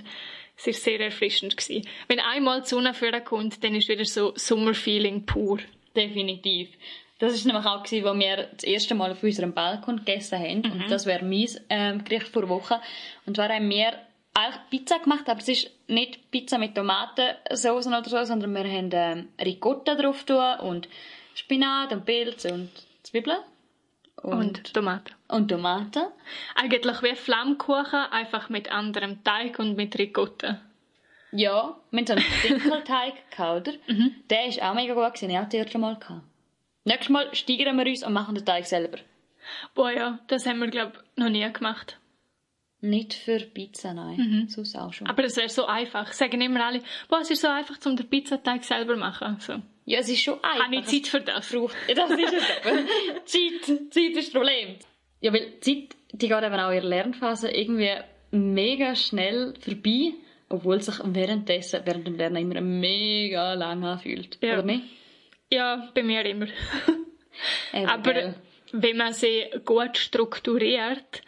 Es 0.58 0.68
war 0.68 0.74
sehr 0.74 1.00
erfrischend. 1.02 1.58
Gewesen. 1.58 1.88
Wenn 2.08 2.20
einmal 2.20 2.62
die 2.62 2.68
Sonne 2.68 2.94
vorkommt, 2.94 3.62
dann 3.64 3.76
ist 3.76 3.90
wieder 3.90 4.06
so 4.06 4.34
Sommerfeeling 4.36 5.26
pur. 5.26 5.60
Definitiv. 5.96 6.70
Das 7.20 7.46
war 7.46 7.54
nämlich 7.54 7.66
auch, 7.66 7.84
gewesen, 7.84 8.06
wo 8.06 8.20
wir 8.20 8.50
das 8.54 8.64
erste 8.64 8.96
Mal 8.96 9.12
auf 9.12 9.24
unserem 9.24 9.54
Balkon 9.54 9.98
gegessen 9.98 10.40
haben. 10.40 10.72
Und 10.72 10.92
das 10.92 11.06
wäre 11.06 11.24
mein 11.24 11.48
ähm, 11.70 12.04
Gericht 12.04 12.28
vor 12.28 12.48
Woche. 12.50 12.82
Und 13.26 13.36
zwar 13.36 13.50
haben 13.50 13.70
wir 13.70 13.94
eigentlich 14.36 14.70
Pizza 14.70 15.00
gemacht, 15.00 15.28
aber 15.30 15.40
es 15.40 15.48
ist 15.48 15.72
nicht 15.88 16.30
Pizza 16.30 16.58
mit 16.58 16.76
Tomatensauce 16.76 17.88
oder 17.88 18.04
so, 18.04 18.24
sondern 18.24 18.54
wir 18.54 18.64
haben 18.64 18.90
ähm, 18.92 19.30
Ricotta 19.40 19.96
drauf 19.96 20.24
tun 20.24 20.60
und 20.60 20.90
Spinat 21.34 21.94
und 21.94 22.06
Pilze 22.06 22.54
und 22.54 22.70
Zwiebeln. 23.04 23.38
Und 24.22 24.74
Tomaten. 24.74 25.14
und 25.28 25.50
Tomaten. 25.50 26.06
Eigentlich 26.56 27.02
wie 27.04 27.16
Flammkuchen, 27.16 28.12
einfach 28.12 28.50
mit 28.50 28.72
anderem 28.72 29.24
Teig 29.24 29.60
und 29.60 29.76
mit 29.76 29.98
Ricotta. 30.00 30.62
Ja, 31.32 31.78
haben 31.92 32.08
so 32.08 32.14
einen 32.14 32.24
Dinkelteig 32.44 33.14
oder? 33.38 33.74
Der 34.30 34.48
ist 34.48 34.62
auch 34.62 34.74
mega 34.74 34.94
gut 34.94 35.14
gewesen, 35.14 35.30
ich 35.30 35.38
habe 35.38 35.48
das 35.48 35.54
erste 35.54 35.78
Mal 35.78 35.98
gehabt. 35.98 36.24
Nächstes 36.86 37.10
Mal 37.10 37.36
steigern 37.36 37.78
wir 37.78 37.86
uns 37.86 38.04
und 38.04 38.14
machen 38.14 38.36
den 38.36 38.46
Teig 38.46 38.66
selber. 38.66 39.00
Boah 39.74 39.92
ja, 39.92 40.20
das 40.28 40.46
haben 40.46 40.60
wir, 40.60 40.68
glaube 40.68 40.94
ich, 40.96 41.24
noch 41.24 41.30
nie 41.30 41.52
gemacht. 41.52 41.98
Nicht 42.86 43.14
für 43.14 43.40
Pizza, 43.40 43.94
nein. 43.94 44.46
Sonst 44.48 44.76
auch 44.76 44.94
schon. 44.94 45.08
Aber 45.08 45.24
das 45.24 45.36
wäre 45.38 45.50
so 45.50 45.66
einfach. 45.66 46.14
Sagen 46.14 46.42
immer 46.42 46.66
alle, 46.66 46.82
boah, 47.10 47.20
es 47.22 47.32
ist 47.32 47.42
so 47.42 47.48
einfach, 47.48 47.78
um 47.86 47.96
den 47.96 48.08
Pizzateig 48.08 48.64
selber 48.64 48.94
zu 48.94 49.00
machen. 49.00 49.38
So. 49.40 49.54
Ja, 49.86 50.00
es 50.00 50.10
ist 50.10 50.22
schon 50.22 50.36
einfach. 50.44 50.66
Habe 50.66 50.76
ich 50.76 50.86
Zeit 50.86 51.08
für 51.08 51.22
das? 51.22 51.52
braucht. 51.52 51.76
Ja, 51.88 51.96
das 51.96 52.12
ist 52.12 52.34
es 52.34 52.44
eben. 52.66 52.88
Zeit, 53.26 53.92
Zeit 53.92 54.12
ist 54.12 54.18
das 54.18 54.30
Problem. 54.32 54.76
Ja, 55.22 55.34
weil 55.34 55.54
die 55.66 55.88
Zeit, 55.88 55.98
die 56.12 56.28
geht 56.28 56.44
eben 56.44 56.60
auch 56.60 56.70
in 56.70 56.82
der 56.82 56.90
Lernphase 56.90 57.50
irgendwie 57.50 57.92
mega 58.32 58.96
schnell 58.96 59.56
vorbei, 59.60 60.14
obwohl 60.50 60.78
es 60.78 60.86
sich 60.86 61.00
währenddessen, 61.04 61.82
während 61.86 62.06
dem 62.06 62.18
Lernen 62.18 62.38
immer 62.38 62.62
mega 62.62 63.54
lang 63.54 63.84
anfühlt. 63.84 64.38
Ja. 64.42 64.54
Oder 64.54 64.64
nicht? 64.64 64.84
Ja, 65.52 65.90
bei 65.94 66.04
mir 66.04 66.26
immer. 66.26 66.48
Aber 67.74 68.36
wenn 68.72 68.98
man 68.98 69.14
sie 69.14 69.46
gut 69.64 69.98
strukturiert, 69.98 71.22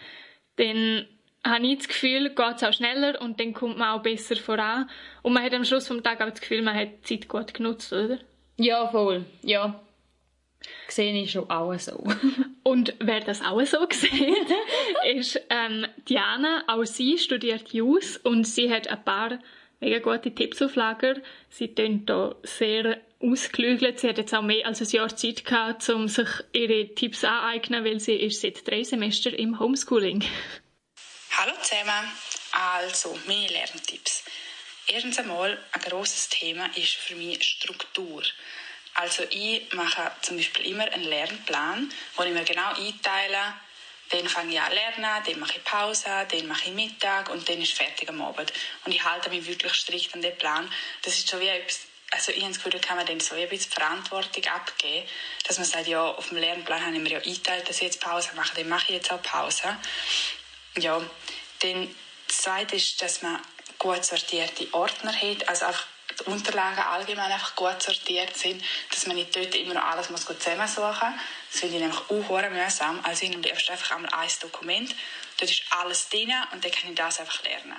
dann 0.57 1.07
habe 1.45 1.65
ich 1.65 1.77
das 1.77 1.87
Gefühl, 1.87 2.29
geht 2.29 2.55
es 2.55 2.63
auch 2.63 2.73
schneller 2.73 3.21
und 3.21 3.39
dann 3.39 3.53
kommt 3.53 3.77
man 3.77 3.97
auch 3.97 4.03
besser 4.03 4.35
voran. 4.35 4.89
Und 5.21 5.33
man 5.33 5.43
hat 5.43 5.53
am 5.53 5.65
Schluss 5.65 5.87
vom 5.87 6.03
Tag 6.03 6.21
auch 6.21 6.29
das 6.29 6.41
Gefühl, 6.41 6.61
man 6.61 6.75
hat 6.75 6.89
die 7.09 7.19
Zeit 7.19 7.27
gut 7.27 7.53
genutzt, 7.53 7.93
oder? 7.93 8.19
Ja, 8.57 8.87
voll. 8.87 9.25
Ja. 9.43 9.79
Sehe 10.87 11.13
ich 11.21 11.31
schon 11.31 11.49
auch 11.49 11.77
so. 11.77 12.03
Und 12.63 12.95
wer 12.99 13.21
das 13.21 13.41
auch 13.41 13.63
so 13.63 13.85
sieht, 13.89 14.11
ist 15.15 15.39
ähm, 15.49 15.85
Diana. 16.09 16.63
Auch 16.67 16.83
sie 16.83 17.17
studiert 17.17 17.71
Jus 17.71 18.17
und 18.17 18.45
sie 18.45 18.69
hat 18.73 18.89
ein 18.89 19.03
paar 19.03 19.39
mega 19.79 19.99
gute 19.99 20.33
Tipps 20.33 20.61
auf 20.61 20.75
Lager. 20.75 21.15
Sie 21.49 21.73
tönt 21.73 22.09
da 22.09 22.35
sehr 22.43 22.97
ausgelügelt. 23.21 23.99
Sie 23.99 24.09
hat 24.09 24.17
jetzt 24.17 24.35
auch 24.35 24.41
mehr 24.41 24.65
als 24.65 24.81
ein 24.81 24.89
Jahr 24.89 25.15
Zeit 25.15 25.45
gehabt, 25.45 25.87
um 25.89 26.07
sich 26.07 26.27
ihre 26.53 26.93
Tipps 26.93 27.23
aneignen, 27.23 27.85
weil 27.85 27.99
sie 27.99 28.15
ist 28.15 28.41
seit 28.41 28.67
drei 28.67 28.83
Semester 28.83 29.37
im 29.37 29.59
Homeschooling. 29.59 30.23
Hallo 31.39 31.53
zusammen. 31.61 32.11
Also, 32.51 33.15
meine 33.27 33.47
Lerntipps. 33.49 34.23
Erstens 34.87 35.19
einmal, 35.19 35.55
ein 35.71 35.81
grosses 35.81 36.29
Thema 36.29 36.65
ist 36.75 36.95
für 36.95 37.13
mich 37.13 37.43
Struktur. 37.43 38.23
Also 38.95 39.21
ich 39.29 39.71
mache 39.71 40.11
zum 40.23 40.37
Beispiel 40.37 40.65
immer 40.65 40.91
einen 40.91 41.03
Lernplan, 41.03 41.93
wo 42.15 42.23
ich 42.23 42.33
mir 42.33 42.43
genau 42.43 42.69
einteile, 42.69 43.53
dann 44.09 44.27
fange 44.27 44.53
ich 44.53 44.59
an 44.59 44.71
lernen, 44.71 45.23
dann 45.27 45.39
mache 45.39 45.57
ich 45.57 45.63
Pause, 45.63 46.25
dann 46.27 46.47
mache 46.47 46.69
ich 46.69 46.73
Mittag 46.73 47.29
und 47.29 47.47
dann 47.47 47.61
ist 47.61 47.73
fertig 47.73 48.09
am 48.09 48.19
Abend. 48.23 48.51
Und 48.85 48.91
ich 48.91 49.03
halte 49.03 49.29
mich 49.29 49.45
wirklich 49.45 49.73
strikt 49.73 50.15
an 50.15 50.23
den 50.23 50.35
Plan. 50.39 50.67
Das 51.03 51.19
ist 51.19 51.27
so 51.27 51.39
wie 51.39 51.49
etwas, 51.49 51.81
also 52.09 52.31
ich 52.31 52.41
habe 52.41 52.51
das 52.51 52.63
Gefühl, 52.63 52.81
kann 52.81 52.97
man 52.97 53.05
dann 53.05 53.19
so 53.19 53.35
ein 53.35 53.47
bisschen 53.47 53.73
Verantwortung 53.73 54.43
abgeben, 54.45 55.07
dass 55.45 55.59
man 55.59 55.67
sagt, 55.67 55.85
ja, 55.85 56.03
auf 56.03 56.29
dem 56.29 56.37
Lernplan 56.37 56.83
habe 56.83 56.95
ich 56.95 57.01
mir 57.03 57.11
ja 57.11 57.19
eingeteilt, 57.19 57.69
dass 57.69 57.75
ich 57.75 57.83
jetzt 57.83 58.01
Pause 58.01 58.31
mache, 58.35 58.55
dann 58.55 58.67
mache 58.67 58.85
ich 58.85 58.95
jetzt 58.95 59.11
auch 59.11 59.21
Pause. 59.21 59.77
Ja, 60.77 61.01
dann 61.59 61.95
das 62.27 62.37
Zweite 62.37 62.75
ist, 62.75 63.01
dass 63.01 63.21
man 63.21 63.41
gut 63.79 64.05
sortierte 64.05 64.71
Ordner 64.73 65.13
hat, 65.13 65.49
also 65.49 65.65
einfach 65.65 65.87
die 66.19 66.23
Unterlagen 66.25 66.79
allgemein 66.79 67.31
einfach 67.31 67.55
gut 67.55 67.81
sortiert 67.81 68.35
sind, 68.37 68.63
dass 68.91 69.07
man 69.07 69.15
nicht 69.15 69.35
dort 69.35 69.53
immer 69.55 69.75
noch 69.75 69.83
alles 69.83 70.09
muss 70.09 70.25
gut 70.25 70.41
zusammensuchen 70.41 71.11
muss. 71.11 71.21
Das 71.51 71.59
finde 71.59 71.75
ich 71.75 71.81
nämlich 71.81 71.99
auch 71.99 72.49
mühsam. 72.49 72.99
Also 73.03 73.23
ich 73.23 73.29
nehme 73.29 73.49
einfach 73.49 73.91
einmal 73.91 74.11
ein 74.13 74.29
Dokument, 74.39 74.95
dort 75.37 75.49
ist 75.49 75.63
alles 75.71 76.09
drin 76.09 76.33
und 76.51 76.63
dann 76.63 76.71
kann 76.71 76.89
ich 76.89 76.95
das 76.95 77.19
einfach 77.19 77.43
lernen. 77.43 77.75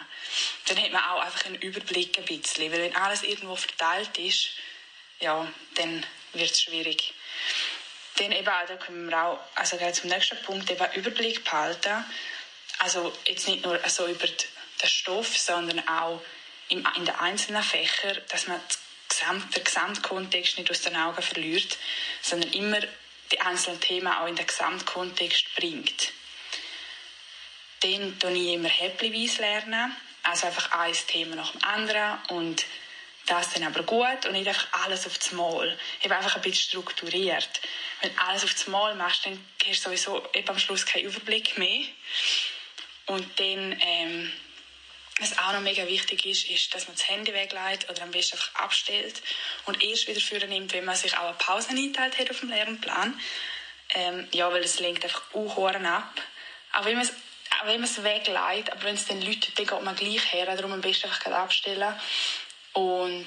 Dann 0.66 0.82
hat 0.82 0.92
man 0.92 1.04
auch 1.04 1.20
einfach 1.20 1.46
einen 1.46 1.56
Überblick 1.56 2.18
ein 2.18 2.24
bisschen, 2.24 2.72
weil 2.72 2.82
wenn 2.82 2.96
alles 2.96 3.22
irgendwo 3.22 3.56
verteilt 3.56 4.16
ist, 4.18 4.50
ja, 5.20 5.46
dann 5.74 6.04
wird 6.32 6.50
es 6.50 6.62
schwierig. 6.62 7.14
Dann 8.16 8.32
eben 8.32 8.44
da 8.44 8.76
können 8.76 9.08
wir 9.08 9.24
auch, 9.24 9.38
also 9.54 9.76
gerade 9.76 9.92
zum 9.92 10.10
nächsten 10.10 10.40
Punkt, 10.42 10.70
eben 10.70 10.92
Überblick 10.94 11.44
behalten. 11.44 12.04
Also 12.78 13.12
jetzt 13.26 13.48
nicht 13.48 13.64
nur 13.64 13.82
also 13.82 14.06
über 14.06 14.26
den 14.26 14.88
Stoff, 14.88 15.36
sondern 15.36 15.86
auch 15.88 16.22
in 16.68 16.84
den 16.84 17.10
einzelnen 17.10 17.62
Fächern, 17.62 18.18
dass 18.28 18.46
man 18.46 18.60
den 19.54 19.64
Gesamtkontext 19.64 20.58
nicht 20.58 20.70
aus 20.70 20.82
den 20.82 20.96
Augen 20.96 21.22
verliert, 21.22 21.76
sondern 22.22 22.52
immer 22.52 22.80
die 23.32 23.40
einzelnen 23.40 23.80
Themen 23.80 24.08
auch 24.08 24.26
in 24.26 24.36
den 24.36 24.46
Gesamtkontext 24.46 25.54
bringt. 25.56 26.12
Dann 27.80 28.18
tue 28.18 28.32
ich 28.32 28.54
immer 28.54 28.68
häppchenweise 28.68 29.40
lernen, 29.40 29.96
also 30.22 30.46
einfach 30.46 30.70
ein 30.72 30.92
Thema 31.06 31.36
nach 31.36 31.52
dem 31.52 31.62
anderen 31.64 32.18
und 32.28 32.64
das 33.26 33.52
dann 33.52 33.64
aber 33.64 33.82
gut 33.82 34.26
und 34.26 34.32
nicht 34.32 34.48
einfach 34.48 34.68
alles 34.84 35.06
auf 35.06 35.18
das 35.18 35.32
Mal. 35.32 35.78
Eben 36.02 36.12
einfach 36.12 36.36
ein 36.36 36.42
bisschen 36.42 36.70
strukturiert. 36.70 37.60
Wenn 38.00 38.14
du 38.14 38.22
alles 38.22 38.44
auf 38.44 38.54
das 38.54 38.66
Mal 38.68 38.94
machst, 38.94 39.26
dann 39.26 39.44
hast 39.66 39.84
du 39.84 39.90
sowieso 39.90 40.26
eben 40.32 40.48
am 40.48 40.58
Schluss 40.58 40.86
keinen 40.86 41.04
Überblick 41.04 41.58
mehr. 41.58 41.84
Und 43.08 43.40
dann, 43.40 43.78
ähm, 43.80 44.32
was 45.18 45.36
auch 45.38 45.52
noch 45.52 45.60
mega 45.60 45.86
wichtig 45.86 46.24
ist, 46.24 46.48
ist, 46.48 46.74
dass 46.74 46.86
man 46.86 46.96
das 46.96 47.08
Handy 47.08 47.34
weglegt 47.34 47.90
oder 47.90 48.02
am 48.02 48.10
besten 48.10 48.36
einfach 48.36 48.54
abstellt 48.54 49.20
und 49.64 49.82
erst 49.82 50.06
wieder 50.06 50.20
führen 50.20 50.48
nimmt, 50.48 50.72
wenn 50.72 50.84
man 50.84 50.94
sich 50.94 51.16
auch 51.16 51.24
eine 51.24 51.34
Pause 51.34 51.70
eingeteilt 51.70 52.18
hat 52.18 52.30
auf 52.30 52.40
dem 52.40 52.50
Lernplan. 52.50 53.20
Ähm, 53.94 54.28
ja, 54.32 54.52
weil 54.52 54.62
es 54.62 54.78
lenkt 54.78 55.04
einfach 55.04 55.22
auch 55.34 55.58
ab. 55.58 56.22
Auch 56.72 56.84
wenn 56.84 56.96
man 56.96 57.04
es 57.04 57.12
auch 57.60 57.66
wenn 57.66 57.80
man 57.80 57.88
es 57.88 58.02
weglegt, 58.02 58.70
aber 58.70 58.82
wenn 58.84 58.94
es 58.94 59.06
dann 59.06 59.22
läutet, 59.22 59.58
dann 59.58 59.66
geht 59.66 59.82
man 59.82 59.96
gleich 59.96 60.32
her. 60.32 60.54
Darum 60.54 60.72
am 60.72 60.80
besten 60.80 61.08
einfach 61.08 61.32
abstellen. 61.32 61.94
Und 62.72 63.26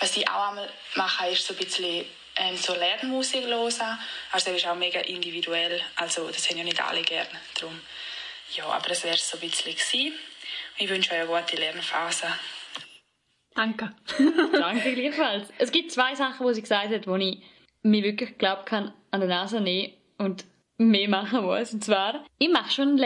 was 0.00 0.16
ich 0.16 0.28
auch 0.28 0.48
einmal 0.48 0.68
mache, 0.94 1.28
ist 1.28 1.46
so 1.46 1.54
ein 1.54 1.58
bisschen 1.58 2.04
ähm, 2.36 2.56
so 2.56 2.74
Lernmusik 2.74 3.44
hören. 3.44 3.98
Also 4.32 4.50
das 4.50 4.62
ist 4.62 4.66
auch 4.66 4.74
mega 4.74 5.00
individuell. 5.00 5.80
Also 5.96 6.28
das 6.30 6.48
haben 6.48 6.58
ja 6.58 6.64
nicht 6.64 6.80
alle 6.80 7.02
gerne. 7.02 7.40
Darum, 7.54 7.80
ja, 8.54 8.64
aber 8.66 8.88
das 8.88 9.04
wäre 9.04 9.16
so 9.16 9.36
ein 9.36 9.40
bisschen 9.40 9.72
gewesen. 9.72 10.12
Ich 10.78 10.88
wünsche 10.88 11.12
euch 11.12 11.20
eine 11.20 11.28
gute 11.28 11.56
Lernphase. 11.56 12.26
Danke. 13.54 13.92
Danke 14.52 14.94
gleichfalls. 14.94 15.48
Es 15.58 15.72
gibt 15.72 15.90
zwei 15.90 16.14
Sachen, 16.14 16.46
die 16.46 16.54
sie 16.54 16.62
gesagt 16.62 16.90
hat, 16.90 17.06
wo 17.06 17.16
ich 17.16 17.42
mir 17.82 18.02
wirklich 18.02 18.38
glauben 18.38 18.64
kann, 18.64 18.94
an 19.10 19.20
der 19.20 19.28
Nase 19.28 19.60
nehmen 19.60 19.94
und 20.18 20.44
mehr 20.76 21.08
machen 21.08 21.44
muss. 21.44 21.72
Und 21.72 21.84
zwar, 21.84 22.24
ich 22.38 22.48
mache 22.48 22.70
schon 22.70 22.90
einen 22.90 22.98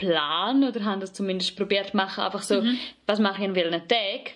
Lernplan 0.00 0.64
oder 0.64 0.84
habe 0.84 1.00
das 1.00 1.12
zumindest 1.12 1.56
probiert 1.56 1.88
zu 1.90 1.96
machen, 1.96 2.22
einfach 2.24 2.42
so, 2.42 2.62
was 3.06 3.18
mache 3.18 3.42
ich 3.42 3.48
an 3.48 3.54
welchen 3.54 3.88
Tag, 3.88 4.32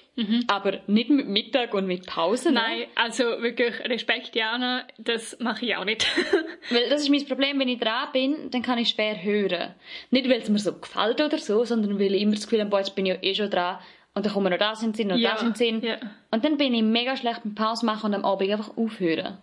aber 0.49 0.81
nicht 0.87 1.11
mit 1.11 1.27
Mittag 1.29 1.75
und 1.75 1.87
mit 1.87 2.07
Pause. 2.07 2.49
ne? 2.53 2.61
Nein, 2.61 2.83
also 2.95 3.25
wirklich 3.43 3.79
Respekt, 3.85 4.35
Jana, 4.37 4.85
das 4.99 5.39
mache 5.41 5.65
ich 5.67 5.77
auch 5.77 5.85
nicht. 5.85 6.07
Weil 6.71 6.89
das 6.91 7.03
ist 7.03 7.09
mein 7.11 7.25
Problem, 7.27 7.59
wenn 7.61 7.69
ich 7.69 7.79
dran 7.81 8.09
bin, 8.13 8.51
dann 8.51 8.63
kann 8.63 8.79
ich 8.79 8.91
schwer 8.91 9.23
hören. 9.23 9.75
Nicht, 10.11 10.29
weil 10.29 10.41
es 10.41 10.49
mir 10.49 10.59
so 10.59 10.73
gefällt 10.79 11.21
oder 11.21 11.39
so, 11.39 11.65
sondern 11.65 11.99
weil 11.99 12.15
ich 12.15 12.23
immer 12.23 12.33
das 12.35 12.43
Gefühl 12.45 12.61
habe, 12.61 12.71
boah, 12.71 12.79
jetzt 12.79 12.95
bin 12.95 13.07
ich 13.07 13.15
ja 13.15 13.19
eh 13.23 13.35
schon 13.35 13.51
dran 13.51 13.79
und 14.15 14.27
dann 14.27 14.33
kommen 14.33 14.51
noch 14.53 14.59
das 14.59 14.83
in 14.83 14.91
den 14.91 14.95
Sinn 14.95 15.13
und 15.13 15.19
Ja, 15.19 15.33
das 15.33 15.43
in 15.43 15.49
den 15.49 15.55
Sinn. 15.55 15.83
ja. 15.83 15.97
Und 16.31 16.45
dann 16.45 16.57
bin 16.59 16.75
ich 16.75 16.83
mega 16.83 17.17
schlecht 17.17 17.43
beim 17.45 17.55
Pause 17.55 17.87
machen 17.87 18.07
und 18.09 18.15
am 18.15 18.25
Abend 18.27 18.51
einfach 18.51 18.77
aufhören. 18.77 19.39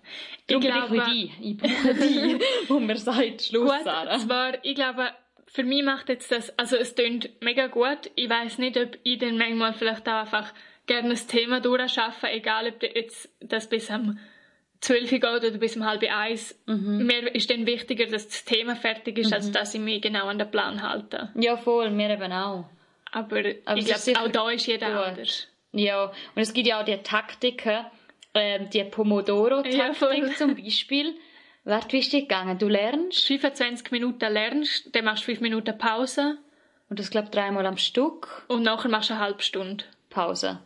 Darum 0.47 0.63
Ich 0.63 0.69
bin 0.71 0.83
ich 0.83 0.91
glaube- 0.91 1.11
die. 1.11 1.31
Ich 1.41 1.57
brauche 1.57 1.93
die, 1.95 2.39
wo 2.67 2.79
mir 2.79 2.95
sagt, 2.97 3.41
Schluss, 3.41 3.71
Gut, 3.71 3.83
Sarah. 3.83 4.19
zwar, 4.19 4.63
ich 4.63 4.75
glaube, 4.75 5.09
für 5.51 5.63
mich 5.63 5.83
macht 5.83 6.09
jetzt 6.09 6.31
das, 6.31 6.57
also 6.57 6.75
es 6.75 6.95
klingt 6.95 7.29
mega 7.41 7.67
gut. 7.67 8.11
Ich 8.15 8.29
weiß 8.29 8.59
nicht, 8.59 8.77
ob 8.77 8.97
ich 9.03 9.17
dann 9.17 9.37
manchmal 9.37 9.73
vielleicht 9.73 10.07
auch 10.07 10.21
einfach 10.21 10.53
gerne 10.85 11.09
das 11.09 11.27
Thema 11.27 11.59
durchschaffen, 11.59 12.29
egal 12.29 12.67
ob 12.67 12.83
jetzt 12.83 13.29
das 13.39 13.67
bis 13.67 13.89
am 13.89 14.19
12 14.81 15.11
Uhr 15.11 15.19
geht 15.19 15.23
oder 15.23 15.51
bis 15.51 15.75
um 15.75 15.85
halb 15.85 16.03
eins. 16.03 16.57
Mhm. 16.65 17.05
Mir 17.05 17.35
ist 17.35 17.49
dann 17.49 17.65
wichtiger, 17.65 18.05
dass 18.05 18.27
das 18.27 18.45
Thema 18.45 18.75
fertig 18.75 19.17
ist, 19.17 19.33
als 19.33 19.51
dass 19.51 19.73
ich 19.73 19.81
mich 19.81 20.01
genau 20.01 20.27
an 20.27 20.39
den 20.39 20.49
Plan 20.49 20.81
halte. 20.81 21.29
Ja, 21.35 21.57
voll, 21.57 21.89
mir 21.89 22.11
eben 22.11 22.31
auch. 22.31 22.65
Aber, 23.11 23.41
Aber 23.65 23.77
ich 23.77 23.85
glaube, 23.85 24.19
auch 24.19 24.27
da 24.31 24.51
ist 24.51 24.67
jeder 24.67 24.91
gut. 24.91 25.03
anders. 25.03 25.47
Ja, 25.71 26.05
und 26.05 26.41
es 26.41 26.53
gibt 26.53 26.67
ja 26.67 26.79
auch 26.79 26.85
die 26.85 26.97
Taktiken, 26.97 27.85
ähm, 28.33 28.69
die 28.69 28.83
Pomodoro-Taktik 28.83 30.27
Ja, 30.27 30.35
zum 30.35 30.55
Beispiel. 30.55 31.15
Ist 31.93 32.13
die 32.13 32.21
gegangen? 32.21 32.57
Du 32.57 32.67
lernst 32.67 33.25
25 33.25 33.91
Minuten 33.91 34.31
lernst, 34.31 34.93
dann 34.95 35.05
machst 35.05 35.23
du 35.23 35.25
5 35.27 35.41
Minuten 35.41 35.77
Pause 35.77 36.37
und 36.89 36.99
das 36.99 37.09
glaube 37.11 37.29
dreimal 37.29 37.65
am 37.65 37.77
Stück 37.77 38.43
und 38.47 38.63
nachher 38.63 38.89
machst 38.89 39.09
du 39.09 39.13
eine 39.13 39.23
halbe 39.23 39.43
Stunde. 39.43 39.85
Pause. 40.09 40.59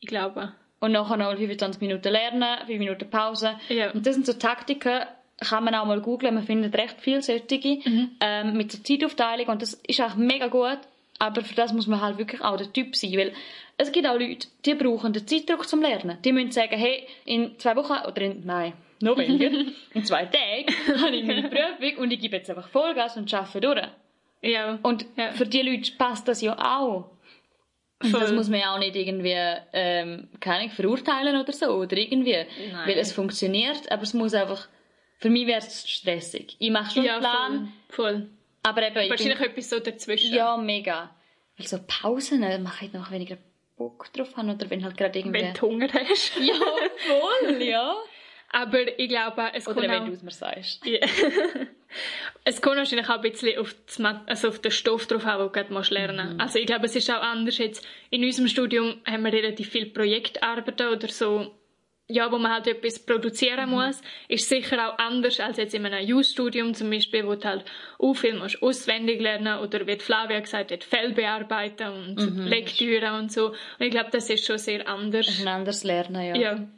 Ich 0.00 0.08
glaube. 0.08 0.54
Und 0.80 0.92
nachher 0.92 1.16
noch 1.16 1.36
25 1.36 1.80
Minuten 1.80 2.08
lernen, 2.12 2.58
5 2.66 2.78
Minuten 2.78 3.10
Pause. 3.10 3.58
Ja. 3.68 3.90
Und 3.90 4.06
das 4.06 4.14
sind 4.14 4.26
so 4.26 4.32
Taktiken, 4.32 5.02
kann 5.40 5.64
man 5.64 5.74
auch 5.74 5.84
mal 5.84 6.00
googlen, 6.00 6.34
man 6.34 6.44
findet 6.44 6.74
recht 6.76 6.96
viele 7.00 7.22
solche, 7.22 7.68
Mhm. 7.84 8.10
ähm, 8.20 8.56
mit 8.56 8.72
so 8.72 8.78
Zeitaufteilung 8.82 9.46
und 9.48 9.62
das 9.62 9.74
ist 9.74 10.00
auch 10.00 10.14
mega 10.14 10.46
gut, 10.48 10.78
aber 11.18 11.42
für 11.42 11.54
das 11.54 11.72
muss 11.72 11.86
man 11.86 12.00
halt 12.00 12.18
wirklich 12.18 12.40
auch 12.40 12.56
der 12.56 12.72
Typ 12.72 12.96
sein, 12.96 13.12
weil 13.16 13.32
es 13.76 13.92
gibt 13.92 14.06
auch 14.06 14.18
Leute, 14.18 14.48
die 14.64 14.74
brauchen 14.74 15.12
den 15.12 15.26
Zeitdruck 15.26 15.68
zum 15.68 15.82
Lernen. 15.82 16.18
Die 16.24 16.32
müssen 16.32 16.50
sagen, 16.52 16.76
hey, 16.76 17.06
in 17.24 17.58
zwei 17.58 17.76
Wochen, 17.76 17.92
oder 18.06 18.22
in, 18.22 18.44
nein, 18.46 18.72
noch 19.00 19.16
weniger, 19.16 19.50
in 19.94 20.04
zwei 20.04 20.26
Tagen 20.26 20.66
habe 21.02 21.16
ich 21.16 21.24
meine 21.24 21.48
Prüfung 21.48 22.02
und 22.02 22.10
ich 22.10 22.20
gebe 22.20 22.36
jetzt 22.36 22.50
einfach 22.50 22.68
Vollgas 22.68 23.16
und 23.16 23.32
arbeite 23.32 23.60
durch. 23.60 23.88
Ja. 24.42 24.78
Und 24.82 25.06
ja. 25.16 25.32
für 25.32 25.46
die 25.46 25.62
Leute 25.62 25.92
passt 25.98 26.28
das 26.28 26.40
ja 26.40 26.56
auch. 26.58 27.10
Und 28.00 28.12
das 28.12 28.28
Voll. 28.28 28.32
muss 28.36 28.48
man 28.48 28.60
ja 28.60 28.74
auch 28.74 28.78
nicht 28.78 28.94
irgendwie, 28.94 29.34
ähm, 29.72 30.28
keine 30.38 30.58
Ahnung, 30.60 30.70
verurteilen 30.70 31.40
oder 31.40 31.52
so, 31.52 31.66
oder 31.66 31.96
irgendwie. 31.96 32.36
Nein. 32.70 32.88
Weil 32.88 32.98
es 32.98 33.12
funktioniert, 33.12 33.90
aber 33.90 34.02
es 34.02 34.14
muss 34.14 34.34
einfach, 34.34 34.68
für 35.18 35.30
mich 35.30 35.48
wäre 35.48 35.58
es 35.58 35.88
stressig. 35.88 36.54
Ich 36.60 36.70
mache 36.70 36.94
schon 36.94 37.04
ja, 37.04 37.14
einen 37.14 37.20
Plan, 37.20 37.72
voll. 37.88 38.12
voll. 38.12 38.26
aber 38.62 38.86
eben, 38.86 38.98
ich 38.98 39.10
Wahrscheinlich 39.10 39.38
bin, 39.38 39.50
etwas 39.50 39.70
so 39.70 39.80
dazwischen. 39.80 40.32
ja, 40.32 40.56
mega. 40.56 41.10
Weil 41.56 41.66
so 41.66 41.78
Pausen, 41.88 42.42
da 42.42 42.56
mache 42.58 42.84
ich 42.84 42.92
noch 42.92 43.10
weniger 43.10 43.36
Bock 43.76 44.12
drauf 44.12 44.36
haben, 44.36 44.50
oder 44.50 44.70
wenn 44.70 44.84
halt 44.84 44.96
gerade 44.96 45.18
irgendwie... 45.18 45.40
Wenn 45.40 45.54
du 45.54 45.60
Hunger 45.62 45.88
hast. 45.92 46.36
ja, 46.38 46.54
voll, 46.54 47.62
ja. 47.62 47.96
Aber 48.50 48.98
ich 48.98 49.08
glaube, 49.08 49.50
es 49.54 49.66
Oder 49.66 49.74
kommt 49.74 49.88
wenn 49.88 50.06
du 50.06 50.12
es 50.12 50.22
mir 50.22 50.30
sagst. 50.30 50.82
Ja. 50.86 50.98
es 52.44 52.60
kommt 52.60 52.76
wahrscheinlich 52.76 53.08
auch 53.08 53.14
ein 53.16 53.20
bisschen 53.22 53.58
auf, 53.58 53.74
das, 53.86 53.98
also 54.26 54.48
auf 54.48 54.58
den 54.60 54.70
Stoff 54.70 55.06
drauf 55.06 55.24
an, 55.26 55.38
den 55.38 55.46
du 55.46 55.52
gerade 55.52 55.72
musst 55.72 55.90
lernen 55.90 56.34
Mhm. 56.34 56.40
Also 56.40 56.58
ich 56.58 56.66
glaube, 56.66 56.86
es 56.86 56.96
ist 56.96 57.10
auch 57.10 57.22
anders 57.22 57.58
jetzt. 57.58 57.86
In 58.10 58.24
unserem 58.24 58.48
Studium 58.48 59.00
haben 59.06 59.24
wir 59.24 59.32
relativ 59.32 59.70
viel 59.70 59.86
Projektarbeiten 59.86 60.88
oder 60.88 61.08
so, 61.08 61.54
ja, 62.10 62.30
wo 62.32 62.38
man 62.38 62.52
halt 62.52 62.66
etwas 62.66 62.98
produzieren 62.98 63.68
Mhm. 63.70 63.74
muss. 63.76 64.00
Ist 64.28 64.48
sicher 64.48 64.88
auch 64.94 64.98
anders 64.98 65.40
als 65.40 65.58
jetzt 65.58 65.74
in 65.74 65.84
einem 65.84 66.06
Jus-Studium 66.06 66.72
zum 66.74 66.90
Beispiel, 66.90 67.26
wo 67.26 67.34
du 67.34 67.44
halt 67.48 67.64
auch 67.98 68.14
viel 68.14 68.34
musst 68.34 68.62
auswendig 68.62 69.20
lernen 69.20 69.58
oder 69.60 69.86
wie 69.86 69.96
Flavia 69.98 70.40
gesagt 70.40 70.72
hat, 70.72 70.84
Fell 70.84 71.12
bearbeiten 71.12 71.88
und 71.88 72.16
Mhm. 72.16 72.46
Lektüre 72.46 73.12
und 73.18 73.30
so. 73.32 73.48
Und 73.48 73.56
ich 73.80 73.90
glaube, 73.90 74.08
das 74.10 74.28
ist 74.30 74.46
schon 74.46 74.58
sehr 74.58 74.86
anders. 74.88 75.40
Ein 75.40 75.48
anderes 75.48 75.84
Lernen, 75.84 76.22
ja. 76.22 76.34
Ja. 76.36 76.68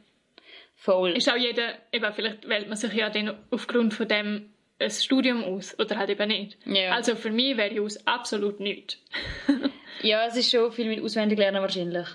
Voll. 0.81 1.11
Ist 1.11 1.29
auch 1.29 1.37
jeder, 1.37 1.75
eben, 1.91 2.11
vielleicht 2.11 2.49
wählt 2.49 2.67
man 2.67 2.75
sich 2.75 2.91
ja 2.93 3.11
dann 3.11 3.37
aufgrund 3.51 3.93
von 3.93 4.07
dem 4.07 4.49
ein 4.79 4.89
Studium 4.89 5.43
aus 5.43 5.77
oder 5.77 5.95
halt 5.95 6.09
eben 6.09 6.27
nicht. 6.27 6.57
Ja. 6.65 6.95
Also 6.95 7.15
für 7.15 7.29
mich 7.29 7.55
wäre 7.55 7.71
Jus 7.71 8.05
absolut 8.07 8.59
nichts. 8.59 8.97
Ja, 10.03 10.25
es 10.25 10.35
ist 10.35 10.49
schon 10.49 10.71
viel 10.71 10.87
mit 10.87 11.03
auswendig 11.03 11.37
lernen 11.37 11.61
wahrscheinlich. 11.61 12.07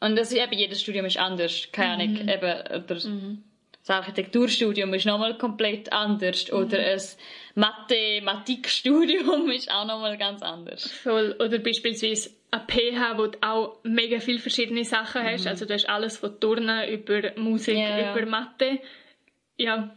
Und 0.00 0.16
das 0.16 0.32
ist 0.32 0.38
eben, 0.38 0.52
jedes 0.52 0.80
Studium 0.80 1.04
ist 1.04 1.18
anders. 1.18 1.68
Keine 1.70 2.04
Ahnung, 2.04 2.16
eben, 2.26 2.84
oder 2.84 2.94
das 2.94 3.90
Architekturstudium 3.90 4.94
ist 4.94 5.04
nochmal 5.04 5.36
komplett 5.36 5.92
anders. 5.92 6.50
Oder 6.50 6.78
ein 6.78 7.00
Mathematikstudium 7.56 9.50
ist 9.54 9.70
auch 9.70 9.84
nochmal 9.84 10.16
ganz 10.16 10.40
anders. 10.40 10.90
Voll. 10.90 11.36
Oder 11.38 11.58
beispielsweise 11.58 12.30
ein 12.52 12.60
PH, 12.68 13.16
wo 13.18 13.26
du 13.28 13.38
auch 13.40 13.78
mega 13.82 14.20
viele 14.20 14.38
verschiedene 14.38 14.84
Sachen 14.84 15.22
hast. 15.22 15.46
Also 15.46 15.64
du 15.64 15.72
hast 15.74 15.88
alles 15.88 16.18
von 16.18 16.38
Turnen 16.38 16.88
über 16.88 17.32
Musik, 17.36 17.76
Ja, 17.76 18.12
über 18.14 18.26
Mathe. 18.26 18.78
Ja, 19.56 19.90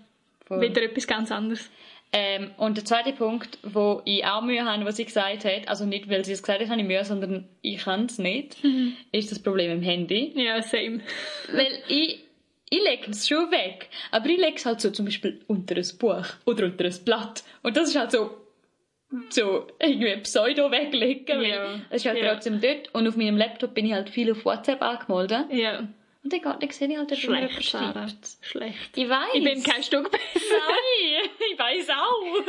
Voll. 0.45 0.61
wieder 0.61 0.81
etwas 0.83 1.05
ganz 1.05 1.31
anderes. 1.31 1.69
Ähm, 2.13 2.51
und 2.57 2.77
der 2.77 2.85
zweite 2.85 3.11
Punkt, 3.11 3.57
wo 3.63 4.01
ich 4.05 4.25
auch 4.25 4.41
Mühe 4.41 4.63
habe, 4.63 4.85
was 4.85 4.95
sie 4.95 5.03
gesagt 5.05 5.43
hat, 5.43 5.67
also 5.67 5.85
nicht, 5.85 6.09
weil 6.09 6.23
sie 6.23 6.31
es 6.31 6.41
gesagt 6.41 6.61
hat, 6.61 6.69
habe 6.69 6.79
ich 6.79 6.87
Mühe, 6.87 7.03
sondern 7.03 7.49
ich 7.61 7.79
kann 7.83 8.05
es 8.05 8.19
nicht, 8.19 8.55
ist 9.11 9.31
das 9.31 9.39
Problem 9.39 9.69
im 9.71 9.81
Handy. 9.81 10.31
Ja, 10.35 10.61
same. 10.61 11.01
Weil 11.51 11.79
ich, 11.89 12.23
ich 12.69 12.81
lege 12.81 13.11
es 13.11 13.27
schon 13.27 13.51
weg. 13.51 13.89
Aber 14.11 14.27
ich 14.29 14.37
lege 14.37 14.55
es 14.55 14.65
halt 14.65 14.79
so 14.79 14.91
zum 14.91 15.03
Beispiel 15.05 15.41
unter 15.47 15.75
ein 15.75 15.87
Buch 15.99 16.25
oder 16.45 16.65
unter 16.65 16.85
ein 16.85 16.95
Blatt. 17.03 17.43
Und 17.63 17.75
das 17.75 17.89
ist 17.89 17.97
halt 17.97 18.11
so, 18.11 18.29
so 19.29 19.67
irgendwie 19.79 20.15
Pseudo 20.17 20.71
weglegen. 20.71 21.37
weil 21.39 21.49
Ja. 21.49 21.75
Es 21.89 22.03
ist 22.03 22.05
halt 22.11 22.21
Ja. 22.21 22.33
trotzdem 22.33 22.59
dort. 22.61 22.93
Und 22.93 23.07
auf 23.07 23.15
meinem 23.17 23.37
Laptop 23.37 23.73
bin 23.73 23.85
ich 23.85 23.93
halt 23.93 24.09
viel 24.09 24.31
auf 24.31 24.43
WhatsApp 24.45 24.81
angemeldet. 24.81 25.45
Ja. 25.51 25.79
Und 26.23 26.33
dann, 26.33 26.41
dann 26.59 26.69
sehe 26.71 26.87
ich 26.89 26.97
halt, 26.97 27.11
dass 27.11 27.19
Schlecht, 27.19 27.63
Sarah. 27.69 28.07
Schlecht. 28.41 28.97
Ich 28.97 29.07
weiß. 29.07 29.29
Ich 29.35 29.43
bin 29.43 29.61
kein 29.61 29.83
Stück 29.83 30.09
besser. 30.11 30.23
Nein, 30.49 31.29
ich 31.53 31.59
weiß 31.59 31.89
auch. 31.89 32.43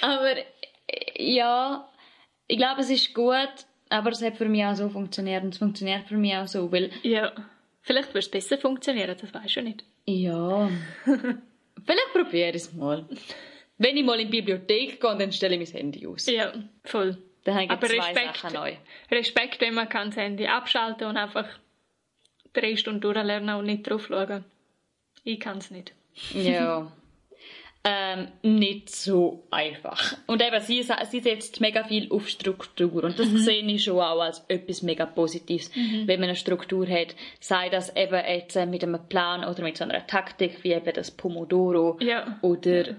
aber 0.00 0.34
ja, 1.18 1.88
ich 2.46 2.56
glaube, 2.58 2.82
es 2.82 2.90
ist 2.90 3.12
gut, 3.14 3.48
aber 3.88 4.10
es 4.10 4.22
hat 4.22 4.36
für 4.36 4.44
mich 4.48 4.64
auch 4.64 4.74
so 4.76 4.88
funktioniert 4.88 5.42
und 5.42 5.50
es 5.54 5.58
funktioniert 5.58 6.06
für 6.06 6.16
mich 6.16 6.36
auch 6.36 6.46
so, 6.46 6.70
weil 6.70 6.90
Ja. 7.02 7.32
Vielleicht 7.84 8.10
würde 8.10 8.20
es 8.20 8.30
besser 8.30 8.58
funktionieren, 8.58 9.16
das 9.20 9.34
weiß 9.34 9.56
ich 9.56 9.62
nicht. 9.64 9.84
ja, 10.06 10.70
vielleicht 11.04 12.12
probiere 12.12 12.50
ich 12.50 12.54
es 12.56 12.72
mal. 12.74 13.04
Wenn 13.82 13.96
ich 13.96 14.04
mal 14.04 14.20
in 14.20 14.30
die 14.30 14.40
Bibliothek 14.40 15.00
gehe, 15.00 15.16
dann 15.16 15.32
stelle 15.32 15.56
ich 15.56 15.72
mein 15.72 15.80
Handy 15.80 16.06
aus. 16.06 16.26
Ja, 16.26 16.52
voll. 16.84 17.18
Dann 17.42 17.54
habe 17.54 17.64
ich 17.64 17.70
Aber 17.70 17.86
zwei 17.88 17.96
Respekt, 17.96 18.36
Sachen 18.36 18.54
neu. 18.54 18.72
Respekt, 19.10 19.60
wenn 19.60 19.74
man 19.74 19.88
kann 19.88 20.10
das 20.10 20.16
Handy 20.16 20.46
abschalten 20.46 21.08
und 21.08 21.16
einfach 21.16 21.48
drei 22.52 22.76
Stunden 22.76 23.00
durchlernen 23.00 23.56
und 23.56 23.64
nicht 23.64 23.90
drauf 23.90 24.06
schauen. 24.06 24.44
Ich 25.24 25.40
kann 25.40 25.58
es 25.58 25.72
nicht. 25.72 25.94
Ja. 26.32 26.92
ähm, 27.84 28.28
nicht 28.42 28.90
so 28.90 29.42
einfach. 29.50 30.16
Und 30.28 30.40
eben, 30.42 30.60
sie, 30.60 30.84
sie 31.10 31.20
setzt 31.20 31.60
mega 31.60 31.82
viel 31.82 32.12
auf 32.12 32.28
Struktur. 32.28 33.02
Und 33.02 33.18
das 33.18 33.28
sehe 33.30 33.64
ich 33.64 33.82
schon 33.82 33.98
auch 33.98 34.20
als 34.20 34.44
etwas 34.46 34.82
mega 34.82 35.06
Positives, 35.06 35.72
wenn 35.74 36.20
man 36.20 36.28
eine 36.28 36.36
Struktur 36.36 36.86
hat. 36.86 37.16
Sei 37.40 37.68
das 37.68 37.96
eben 37.96 38.22
jetzt 38.28 38.54
äh, 38.54 38.66
mit 38.66 38.84
einem 38.84 39.08
Plan 39.08 39.44
oder 39.44 39.64
mit 39.64 39.76
so 39.76 39.82
einer 39.82 40.06
Taktik, 40.06 40.62
wie 40.62 40.72
eben 40.72 40.94
das 40.94 41.10
Pomodoro. 41.10 41.98
Ja. 42.00 42.38
Oder 42.42 42.96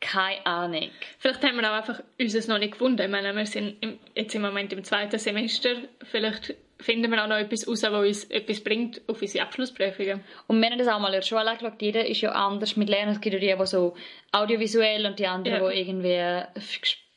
keine 0.00 0.44
Ahnung. 0.46 0.90
Vielleicht 1.18 1.42
haben 1.42 1.56
wir 1.56 1.70
auch 1.70 1.76
einfach 1.76 2.00
unseres 2.20 2.46
noch 2.48 2.58
nicht 2.58 2.72
gefunden. 2.72 3.02
Ich 3.02 3.08
meine, 3.08 3.34
wir 3.34 3.46
sind 3.46 3.76
im, 3.82 3.98
jetzt 4.14 4.34
im 4.34 4.42
Moment 4.42 4.72
im 4.72 4.84
zweiten 4.84 5.18
Semester. 5.18 5.70
Vielleicht 6.04 6.54
finden 6.80 7.10
wir 7.10 7.22
auch 7.22 7.28
noch 7.28 7.36
etwas 7.36 7.66
raus, 7.66 7.82
was 7.82 7.92
uns 8.06 8.24
etwas 8.24 8.60
bringt 8.62 9.00
auf 9.08 9.20
unsere 9.20 9.44
Abschlussprüfungen. 9.44 10.22
Und 10.46 10.60
wir 10.60 10.70
haben 10.70 10.78
das 10.78 10.88
auch 10.88 11.00
mal 11.00 11.08
in 11.08 11.14
der 11.14 11.22
Schule 11.22 11.48
angeschaut. 11.48 11.82
Jeder 11.82 12.06
ist 12.06 12.20
ja 12.20 12.30
anders 12.32 12.76
mit 12.76 12.88
Lernen. 12.88 13.12
Es 13.12 13.20
gibt 13.20 13.34
ja 13.34 13.40
die, 13.40 13.60
die 13.60 13.66
so 13.66 13.96
audiovisuell 14.32 15.04
und 15.06 15.18
die 15.18 15.26
anderen, 15.26 15.62
Ja. 15.62 15.70
die 15.70 15.78
irgendwie, 15.80 16.60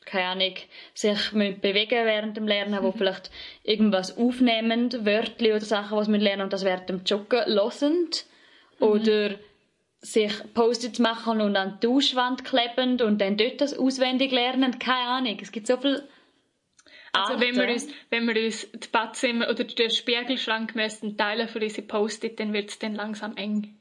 keine 0.04 0.24
Ahnung, 0.26 0.54
sich 0.94 1.32
müssen 1.32 1.60
bewegen 1.60 2.04
während 2.04 2.36
dem 2.36 2.48
Lernen, 2.48 2.84
die 2.84 2.98
vielleicht 2.98 3.30
irgendwas 3.62 4.16
aufnehmen, 4.18 4.90
Wörter 5.06 5.46
oder 5.46 5.60
Sachen, 5.60 5.96
was 5.96 6.10
wir 6.10 6.18
lernen 6.18 6.42
und 6.42 6.52
das 6.52 6.64
während 6.64 6.88
dem 6.88 7.04
Joggen 7.04 7.44
hören. 7.46 8.08
Oder 8.80 9.36
sich 10.02 10.32
Post-its 10.52 10.98
machen 10.98 11.40
und 11.40 11.56
an 11.56 11.78
die 11.80 11.86
Duschwand 11.86 12.44
kleben 12.44 13.00
und 13.00 13.20
dann 13.20 13.36
dort 13.36 13.60
das 13.60 13.78
auswendig 13.78 14.32
lernen. 14.32 14.78
Keine 14.78 15.08
Ahnung. 15.08 15.38
Es 15.40 15.52
gibt 15.52 15.68
so 15.68 15.76
viel 15.76 16.02
Also 17.12 17.40
wenn 17.40 17.56
wir 17.56 17.68
uns, 17.72 17.88
wenn 18.10 18.26
wir 18.26 18.44
uns 18.44 18.68
das 18.72 18.88
Badzimmer 18.88 19.48
oder 19.48 19.64
den 19.64 19.90
Spiegelschrank 19.90 20.74
müssten 20.74 21.16
teilen 21.16 21.46
für 21.46 21.60
unsere 21.60 21.86
Post-it, 21.86 22.40
dann 22.40 22.52
wird 22.52 22.70
es 22.70 22.78
dann 22.78 22.94
langsam 22.94 23.36
eng. 23.36 23.76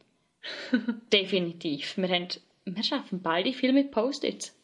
Definitiv. 1.13 1.97
Wir, 1.97 2.09
haben, 2.09 2.27
wir 2.65 2.83
schaffen 2.83 3.21
beide 3.21 3.53
viel 3.53 3.73
mit 3.73 3.91
Post-its. 3.91 4.57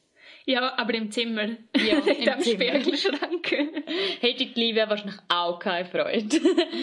Ja, 0.45 0.77
aber 0.77 0.93
im 0.93 1.11
Zimmer. 1.11 1.49
Ja, 1.75 1.99
nicht 2.05 2.21
im 2.21 2.33
am. 2.33 2.41
Spiegelschrank. 2.41 3.51
Hätte 4.21 4.45
die 4.45 4.59
Livia 4.59 4.89
wahrscheinlich 4.89 5.19
auch 5.27 5.59
keine 5.59 5.85
Freude. 5.85 6.39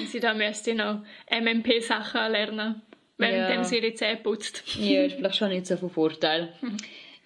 sie 0.06 0.20
da 0.20 0.34
müsste 0.34 0.74
noch 0.74 1.02
MMP-Sachen 1.30 2.32
lernen, 2.32 2.82
während 3.18 3.50
Ja. 3.56 3.64
sie 3.64 3.78
ihre 3.78 3.94
Zähne 3.94 4.16
putzt. 4.16 4.62
ja, 4.76 5.02
ist 5.04 5.16
vielleicht 5.16 5.36
schon 5.36 5.48
nicht 5.50 5.66
so 5.66 5.76
von 5.76 5.90
Vorteil. 5.90 6.52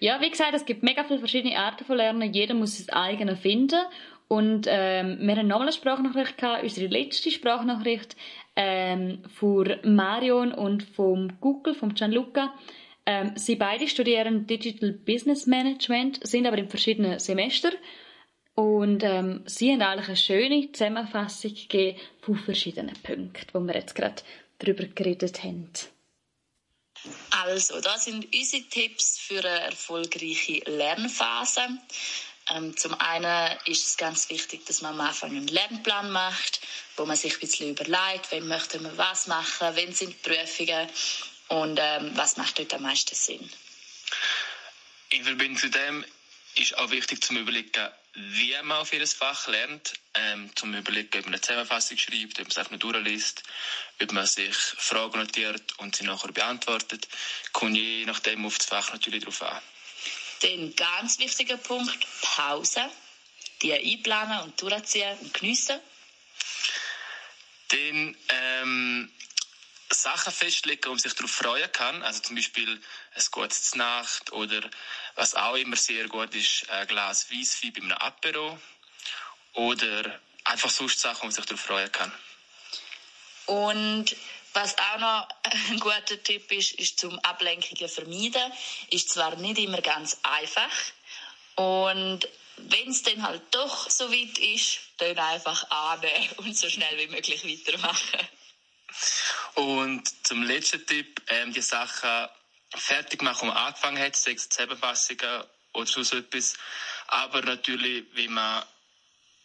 Ja, 0.01 0.21
wie 0.21 0.29
gesagt, 0.29 0.53
es 0.53 0.63
gibt 0.63 0.81
mega 0.81 1.03
viele 1.03 1.19
verschiedene 1.19 1.57
Arten 1.57 1.83
von 1.83 1.97
Lernen. 1.97 2.31
Jeder 2.31 2.53
muss 2.53 2.77
sein 2.77 2.95
eigenes 2.95 3.37
finden. 3.39 3.81
Und 4.29 4.65
ähm, 4.69 5.17
wir 5.19 5.35
haben 5.35 5.47
nochmal 5.47 5.67
eine 5.67 5.73
Sprachnachricht 5.73 6.37
gehabt, 6.37 6.63
unsere 6.63 6.87
letzte 6.87 7.29
Sprachnachricht 7.31 8.15
ähm, 8.55 9.23
von 9.27 9.75
Marion 9.83 10.53
und 10.53 10.83
vom 10.83 11.33
Google, 11.41 11.73
vom 11.75 11.95
Gianluca. 11.95 12.53
Ähm, 13.05 13.33
sie 13.35 13.57
beide 13.57 13.89
studieren 13.89 14.47
Digital 14.47 14.91
Business 14.93 15.47
Management, 15.47 16.25
sind 16.25 16.47
aber 16.47 16.59
in 16.59 16.69
verschiedenen 16.69 17.19
Semestern. 17.19 17.73
Und 18.55 19.03
ähm, 19.03 19.41
sie 19.47 19.73
haben 19.73 19.81
eigentlich 19.81 20.07
eine 20.07 20.15
schöne 20.15 20.71
Zusammenfassung 20.71 21.53
gegeben 21.55 21.97
von 22.21 22.35
verschiedenen 22.35 22.93
Punkten, 23.03 23.47
wo 23.51 23.59
wir 23.59 23.73
jetzt 23.75 23.95
gerade 23.95 24.21
darüber 24.59 24.85
geredet 24.85 25.43
haben. 25.43 25.71
Also, 27.31 27.79
das 27.79 28.05
sind 28.05 28.33
unsere 28.33 28.63
Tipps 28.63 29.17
für 29.17 29.39
eine 29.39 29.61
erfolgreiche 29.61 30.59
Lernphase. 30.65 31.61
Ähm, 32.51 32.75
zum 32.75 32.93
einen 32.95 33.57
ist 33.65 33.85
es 33.85 33.97
ganz 33.97 34.29
wichtig, 34.29 34.65
dass 34.65 34.81
man 34.81 34.93
am 34.93 35.01
Anfang 35.01 35.31
einen 35.31 35.47
Lernplan 35.47 36.11
macht, 36.11 36.61
wo 36.97 37.05
man 37.05 37.15
sich 37.15 37.33
ein 37.33 37.39
bisschen 37.39 37.69
überlegt, 37.71 38.31
wann 38.31 38.47
möchte 38.47 38.79
man 38.79 38.97
was 38.97 39.27
machen, 39.27 39.67
wann 39.75 39.93
sind 39.93 40.09
die 40.09 40.29
Prüfungen 40.29 40.89
und 41.49 41.79
ähm, 41.81 42.11
was 42.15 42.37
macht 42.37 42.59
dort 42.59 42.73
am 42.73 42.83
meisten 42.83 43.15
Sinn. 43.15 43.49
In 45.09 45.23
Verbindung 45.23 45.57
zu 45.57 45.69
dem 45.69 46.03
ist 46.55 46.77
auch 46.77 46.89
wichtig 46.91 47.23
zu 47.23 47.33
überlegen, 47.33 47.89
wie 48.13 48.53
man 48.63 48.77
auf 48.79 48.91
jedes 48.91 49.13
Fach 49.13 49.47
lernt, 49.47 49.93
ähm, 50.15 50.51
zum 50.55 50.73
überlegen, 50.73 51.19
ob 51.19 51.25
man 51.25 51.33
eine 51.35 51.41
Zusammenfassung 51.41 51.97
schreibt, 51.97 52.39
ob 52.39 52.45
man 52.45 52.51
es 52.51 52.57
einfach 52.57 52.71
nur 52.71 52.79
durchliest, 52.79 53.43
ob 54.01 54.11
man 54.11 54.25
sich 54.25 54.55
Fragen 54.55 55.19
notiert 55.19 55.77
und 55.77 55.95
sie 55.95 56.05
nachher 56.05 56.31
beantwortet, 56.31 57.07
kommt 57.53 57.77
je 57.77 58.05
nachdem 58.05 58.45
auf 58.45 58.57
das 58.57 58.67
Fach 58.67 58.91
natürlich 58.91 59.21
darauf 59.21 59.41
an. 59.43 59.61
Dann 60.41 60.75
ganz 60.75 61.19
wichtiger 61.19 61.57
Punkt, 61.57 62.05
Pause. 62.21 62.89
Die 63.61 63.73
einplanen 63.73 64.39
und 64.43 64.61
durchziehen 64.61 65.17
und 65.19 65.33
geniessen. 65.33 65.79
Dann 67.67 68.17
ähm, 68.29 69.11
Sachen 70.01 70.31
festlegen, 70.31 70.89
man 70.89 70.99
sich 70.99 71.13
darauf 71.13 71.31
freuen 71.31 71.71
kann. 71.71 72.01
Also 72.03 72.21
zum 72.21 72.35
Beispiel 72.35 72.81
ein 73.15 73.23
gutes 73.31 73.75
Nacht 73.75 74.31
oder 74.31 74.61
was 75.15 75.35
auch 75.35 75.55
immer 75.55 75.75
sehr 75.75 76.07
gut 76.07 76.33
ist, 76.35 76.69
ein 76.69 76.87
Glas 76.87 77.31
Weisswein 77.31 77.73
bei 77.73 77.81
einem 77.81 77.91
Apero. 77.93 78.59
Oder 79.53 80.19
einfach 80.45 80.69
sonst 80.69 80.99
Sachen, 80.99 81.27
man 81.27 81.31
sich 81.31 81.45
darauf 81.45 81.61
freuen 81.61 81.91
kann. 81.91 82.11
Und 83.45 84.15
was 84.53 84.75
auch 84.77 84.99
noch 84.99 85.27
ein 85.69 85.79
guter 85.79 86.21
Tipp 86.23 86.51
ist, 86.51 86.73
ist 86.73 86.99
zum 86.99 87.17
Ablenkungen 87.19 87.89
vermeiden. 87.89 88.53
Ist 88.89 89.09
zwar 89.09 89.35
nicht 89.35 89.59
immer 89.59 89.81
ganz 89.81 90.17
einfach. 90.23 90.71
Und 91.55 92.27
wenn 92.57 92.89
es 92.89 93.03
dann 93.03 93.23
halt 93.23 93.41
doch 93.51 93.89
so 93.89 94.11
weit 94.11 94.37
ist, 94.37 94.79
dann 94.97 95.17
einfach 95.17 95.69
annehmen 95.69 96.29
und 96.37 96.57
so 96.57 96.69
schnell 96.69 96.97
wie 96.97 97.07
möglich 97.07 97.43
weitermachen. 97.43 98.19
Und 99.55 100.25
zum 100.25 100.43
letzten 100.43 100.85
Tipp, 100.85 101.21
ähm, 101.27 101.53
die 101.53 101.61
Sachen 101.61 102.27
fertig 102.75 103.21
machen, 103.21 103.47
die 103.47 103.53
man 103.53 103.57
angefangen 103.57 103.99
hat, 104.01 104.15
sechs 104.15 104.49
Zusammenfassungen 104.49 105.43
oder 105.73 105.85
so 105.85 106.17
etwas. 106.17 106.55
Aber 107.07 107.41
natürlich, 107.41 108.05
wenn 108.13 108.33
man 108.33 108.63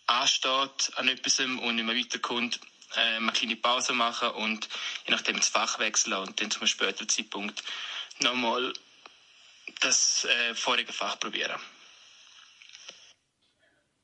ansteht 0.06 0.92
an 0.96 1.08
etwas 1.08 1.40
und 1.40 1.76
nicht 1.76 1.84
mehr 1.84 1.96
weiterkommt, 1.96 2.60
äh, 2.94 3.16
eine 3.16 3.32
kleine 3.32 3.56
Pause 3.56 3.92
machen 3.92 4.30
und 4.30 4.68
je 5.06 5.12
nachdem 5.12 5.36
das 5.36 5.48
Fach 5.48 5.78
wechseln 5.78 6.14
und 6.14 6.40
dann 6.40 6.50
zu 6.50 6.60
einem 6.60 6.68
späteren 6.68 7.08
Zeitpunkt 7.08 7.62
nochmal 8.20 8.72
das 9.80 10.24
äh, 10.24 10.54
vorige 10.54 10.92
Fach 10.92 11.18
probieren. 11.18 11.60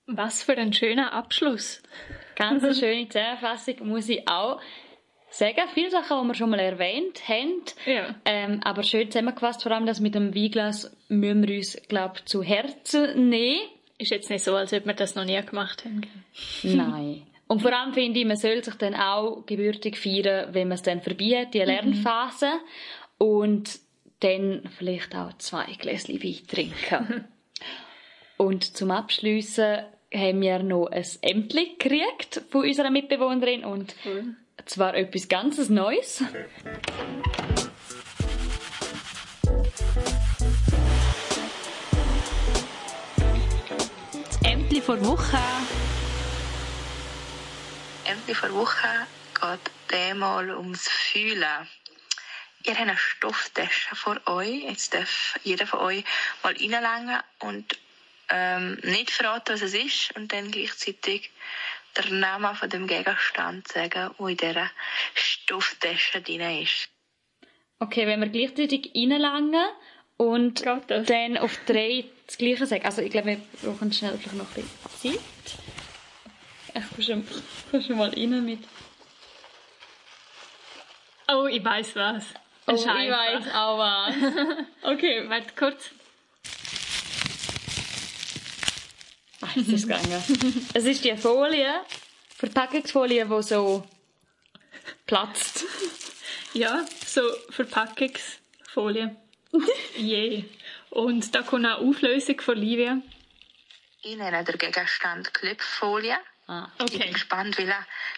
Was 0.06 0.42
für 0.42 0.56
ein 0.56 0.72
schöner 0.72 1.12
Abschluss. 1.12 1.82
Ganz 2.34 2.64
eine 2.64 2.74
schöne 2.78 3.08
Zusammenfassung 3.08 3.86
muss 3.86 4.08
ich 4.08 4.26
auch 4.26 4.60
sagen. 5.30 5.62
Viele 5.74 5.90
Sachen, 5.90 6.22
die 6.22 6.28
wir 6.28 6.34
schon 6.34 6.50
mal 6.50 6.60
erwähnt 6.60 7.28
haben. 7.28 7.62
Ja. 7.86 8.14
Ähm, 8.24 8.60
aber 8.64 8.82
schön 8.82 9.10
zusammengefasst, 9.10 9.62
vor 9.62 9.72
allem 9.72 9.86
das 9.86 10.00
mit 10.00 10.14
dem 10.14 10.34
Weinglas 10.34 10.94
müssen 11.08 11.46
wir 11.46 11.56
uns, 11.56 11.78
glaube 11.88 12.14
ich, 12.18 12.24
zu 12.26 12.42
Herzen 12.42 13.28
nehmen. 13.28 13.60
Ist 13.98 14.10
jetzt 14.10 14.30
nicht 14.30 14.44
so, 14.44 14.54
als 14.54 14.72
ob 14.72 14.86
wir 14.86 14.94
das 14.94 15.14
noch 15.14 15.24
nie 15.24 15.40
gemacht 15.42 15.84
haben. 15.84 16.02
Nein. 16.62 17.22
Und 17.46 17.62
vor 17.62 17.72
allem 17.72 17.92
finde 17.92 18.20
ich, 18.20 18.26
man 18.26 18.36
soll 18.36 18.62
sich 18.62 18.76
dann 18.76 18.94
auch 18.94 19.44
gebürtig 19.44 19.98
feiern, 19.98 20.54
wenn 20.54 20.68
man 20.68 20.76
es 20.76 20.82
dann 20.82 21.02
vorbei 21.02 21.40
hat, 21.40 21.52
die 21.52 21.58
Lernphase. 21.58 22.52
Und 23.18 23.80
dann 24.20 24.62
vielleicht 24.78 25.16
auch 25.16 25.36
zwei 25.38 25.64
Gläschen 25.78 26.22
Wein 26.22 26.46
trinken. 26.46 27.24
und 28.36 28.64
zum 28.76 28.92
Abschliessen 28.92 29.78
haben 30.14 30.40
wir 30.40 30.62
noch 30.62 30.86
ein 30.86 31.04
Ämtli 31.22 31.76
gekriegt 31.78 32.42
von 32.50 32.64
unserer 32.64 32.90
Mitbewohnerin 32.90 33.64
und 33.64 33.94
Cool. 34.04 34.36
Zwar 34.66 34.94
etwas 34.94 35.28
ganzes 35.28 35.68
Neues. 35.68 36.22
Das 44.26 44.42
Ämtli 44.42 44.80
vor 44.80 45.04
Woche. 45.04 45.38
Endlich 48.04 48.36
vor 48.36 48.52
Woche 48.52 49.06
geht 49.34 49.70
diesmal 49.90 50.50
ums 50.50 50.88
Fühlen. 50.88 51.68
Ihr 52.64 52.72
habt 52.72 52.80
eine 52.80 52.96
Stofftasche 52.96 53.96
vor 53.96 54.20
euch. 54.26 54.64
Jetzt 54.64 54.94
darf 54.94 55.34
jeder 55.44 55.66
von 55.66 55.80
euch 55.80 56.04
mal 56.42 56.54
reinlängen 56.54 57.20
und 57.38 57.78
ähm, 58.28 58.78
nicht 58.82 59.10
verraten, 59.10 59.54
was 59.54 59.62
es 59.62 59.74
ist 59.74 60.14
und 60.16 60.32
dann 60.32 60.50
gleichzeitig 60.50 61.30
der 61.96 62.10
Name 62.12 62.54
von 62.54 62.68
dem 62.70 62.86
Gegenstand 62.86 63.68
sagen, 63.68 64.14
der 64.18 64.28
in 64.28 64.36
dieser 64.36 64.70
Stofftasche 65.14 66.20
drin 66.22 66.62
ist. 66.62 66.88
Okay, 67.78 68.06
wenn 68.06 68.20
wir 68.20 68.28
gleichzeitig 68.28 68.92
reinlangen 68.94 69.64
und 70.16 70.64
dann 70.64 71.38
auf 71.38 71.58
drei 71.66 72.04
das 72.26 72.36
Gleiche 72.36 72.66
sagen. 72.66 72.84
Also 72.84 73.02
ich 73.02 73.10
glaube, 73.10 73.28
wir 73.28 73.40
brauchen 73.62 73.92
schnell 73.92 74.12
noch 74.12 74.56
ein 74.56 74.62
bisschen 75.00 75.14
Zeit. 75.14 75.20
Ich 76.98 77.06
schon, 77.06 77.26
kann 77.70 77.82
schon 77.82 77.96
mal 77.96 78.10
rein 78.10 78.44
mit... 78.44 78.60
Oh, 81.32 81.46
ich 81.46 81.64
weiß 81.64 81.96
was. 81.96 82.24
Oh, 82.66 82.72
ich 82.72 82.86
weiß 82.86 83.46
auch 83.54 83.78
was. 83.78 84.14
Okay, 84.82 85.28
Warte 85.28 85.54
kurz. 85.56 85.90
Ach, 89.39 89.39
jetzt 89.39 89.39
ist 89.56 89.68
es 89.68 89.82
gegangen. 89.82 90.22
es 90.74 90.84
ist 90.84 91.04
die 91.04 91.16
Folie, 91.16 91.82
Verpackungsfolie, 92.36 93.26
die 93.26 93.42
so 93.42 93.86
platzt. 95.06 95.64
Ja, 96.52 96.84
so 97.06 97.22
Verpackungsfolie. 97.50 99.16
Je. 99.96 100.44
Und 100.90 101.34
da 101.34 101.42
kommt 101.42 101.64
eine 101.64 101.76
Auflösung 101.76 102.40
von 102.40 102.56
Livia. 102.56 103.00
Ich 104.02 104.16
nenne 104.16 104.44
den 104.44 104.58
Gegenstand 104.58 105.32
Klebfolie. 105.34 106.16
Ah. 106.50 106.68
Ich 106.84 106.98
bin 106.98 107.12
gespannt, 107.12 107.56
welchen 107.58 107.72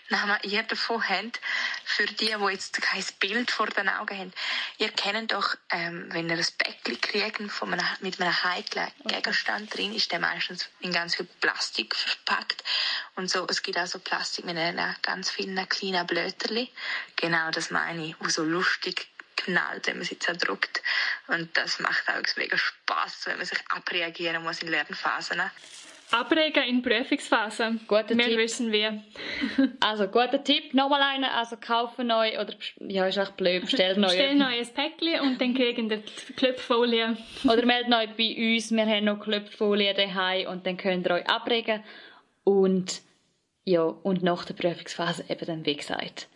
Namen 0.09 0.39
ihr 0.45 0.63
davon 0.63 1.07
habt. 1.07 1.39
Für 1.85 2.07
die, 2.07 2.35
die 2.35 2.51
jetzt 2.51 2.81
kein 2.81 3.05
Bild 3.21 3.51
vor 3.51 3.67
den 3.67 3.91
Augen 3.91 4.19
haben. 4.19 4.33
Ihr 4.79 4.89
kennt 4.89 5.33
doch, 5.33 5.55
ähm, 5.69 6.07
wenn 6.13 6.31
ihr 6.31 6.39
ein 6.39 6.47
Päckchen 6.57 6.99
kriegt 6.99 7.53
von 7.53 7.75
einem, 7.75 7.85
mit 8.01 8.19
einem 8.19 8.33
heiklen 8.43 8.91
Gegenstand 9.05 9.77
drin, 9.77 9.95
ist 9.95 10.13
der 10.13 10.19
meistens 10.19 10.71
in 10.81 10.95
ganz 10.95 11.17
viel 11.17 11.29
Plastik 11.43 11.95
verpackt. 11.95 12.65
Und 13.17 13.29
so, 13.29 13.47
es 13.51 13.63
gibt 13.63 13.77
auch 13.77 13.87
so 13.87 13.99
Plastik 13.99 14.47
mit 14.47 14.57
einer 14.57 14.97
ganz 15.03 15.29
vielen 15.29 15.69
kleinen 15.69 16.07
Blöterli. 16.07 16.73
Genau 17.17 17.51
das 17.51 17.71
meine 17.71 18.07
ich, 18.07 18.17
wo 18.19 18.31
so 18.31 18.45
lustig 18.45 19.09
knallt, 19.37 19.87
wenn 19.87 19.99
man 19.99 20.05
sie 20.05 20.19
zerdrückt. 20.19 20.83
Und 21.29 21.57
das 21.57 21.79
macht 21.81 22.09
auch 22.09 22.37
mega 22.37 22.57
Spaß, 22.57 23.27
wenn 23.27 23.37
man 23.37 23.47
sich 23.47 23.59
abreagieren 23.71 24.43
muss 24.43 24.63
in 24.63 24.69
Lernphasen. 24.69 25.41
Abregen 26.13 26.63
in 26.65 26.83
Prüfungsphase. 26.83 27.79
Guter 27.87 28.17
Wir 28.17 28.27
Tipp. 28.27 28.39
wissen 28.39 28.71
wie. 28.71 28.87
Also, 29.81 30.09
guter 30.09 30.45
Tipp. 30.45 30.75
Nochmal 30.75 31.03
einer. 31.03 31.35
Also, 31.35 31.57
kaufen 31.57 32.09
neu 32.09 32.39
oder, 32.39 32.53
ja, 32.81 33.07
ist 33.07 33.17
echt 33.17 33.37
blöd, 33.37 33.63
bestellt 33.63 33.97
neu. 33.97 34.09
Stell 34.09 34.35
noch 34.35 34.49
ein 34.49 34.67
Päckchen 34.75 35.21
und 35.21 35.41
dann 35.41 35.55
kriegen 35.55 35.89
wir 35.89 35.99
die 35.99 36.33
Klöpffolie. 36.35 37.17
Oder 37.45 37.65
meldet 37.65 37.95
euch 37.95 38.11
bei 38.17 38.55
uns. 38.55 38.71
Wir 38.71 38.87
haben 38.87 39.05
noch 39.07 39.21
Klöpffolie 39.21 39.95
daheim 39.95 40.49
und 40.49 40.67
dann 40.67 40.77
könnt 40.77 41.07
ihr 41.07 41.15
euch 41.15 41.27
abregen. 41.29 41.83
Und, 42.45 43.01
ja, 43.65 43.83
und 43.83 44.23
nach 44.23 44.45
der 44.45 44.55
Prüfungsphase 44.55 45.25
eben 45.29 45.47
dann, 45.47 45.65
wie 45.65 45.77
gesagt, 45.77 46.29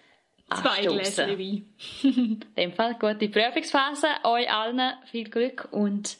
Zwei. 0.54 0.82
Gläser 0.82 1.28
Wein. 1.38 1.66
In 2.02 2.40
dem 2.56 2.72
Fall 2.72 2.94
gute 3.00 3.28
Prüfungsphase. 3.28 4.06
Euch 4.24 4.50
allen 4.52 4.92
viel 5.10 5.28
Glück 5.28 5.68
und 5.72 6.18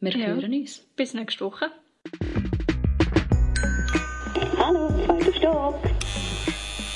wir 0.00 0.12
Ja. 0.16 0.26
hören 0.26 0.52
uns. 0.52 0.80
Bis 0.96 1.14
nächste 1.14 1.46
Woche. 1.46 1.70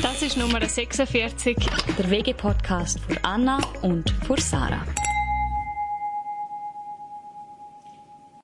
Das 0.03 0.23
ist 0.23 0.37
Nummer 0.37 0.61
46. 0.67 1.57
Der 1.99 2.11
WG-Podcast 2.11 3.01
für 3.01 3.23
Anna 3.25 3.59
und 3.83 4.11
für 4.27 4.41
Sarah. 4.41 4.85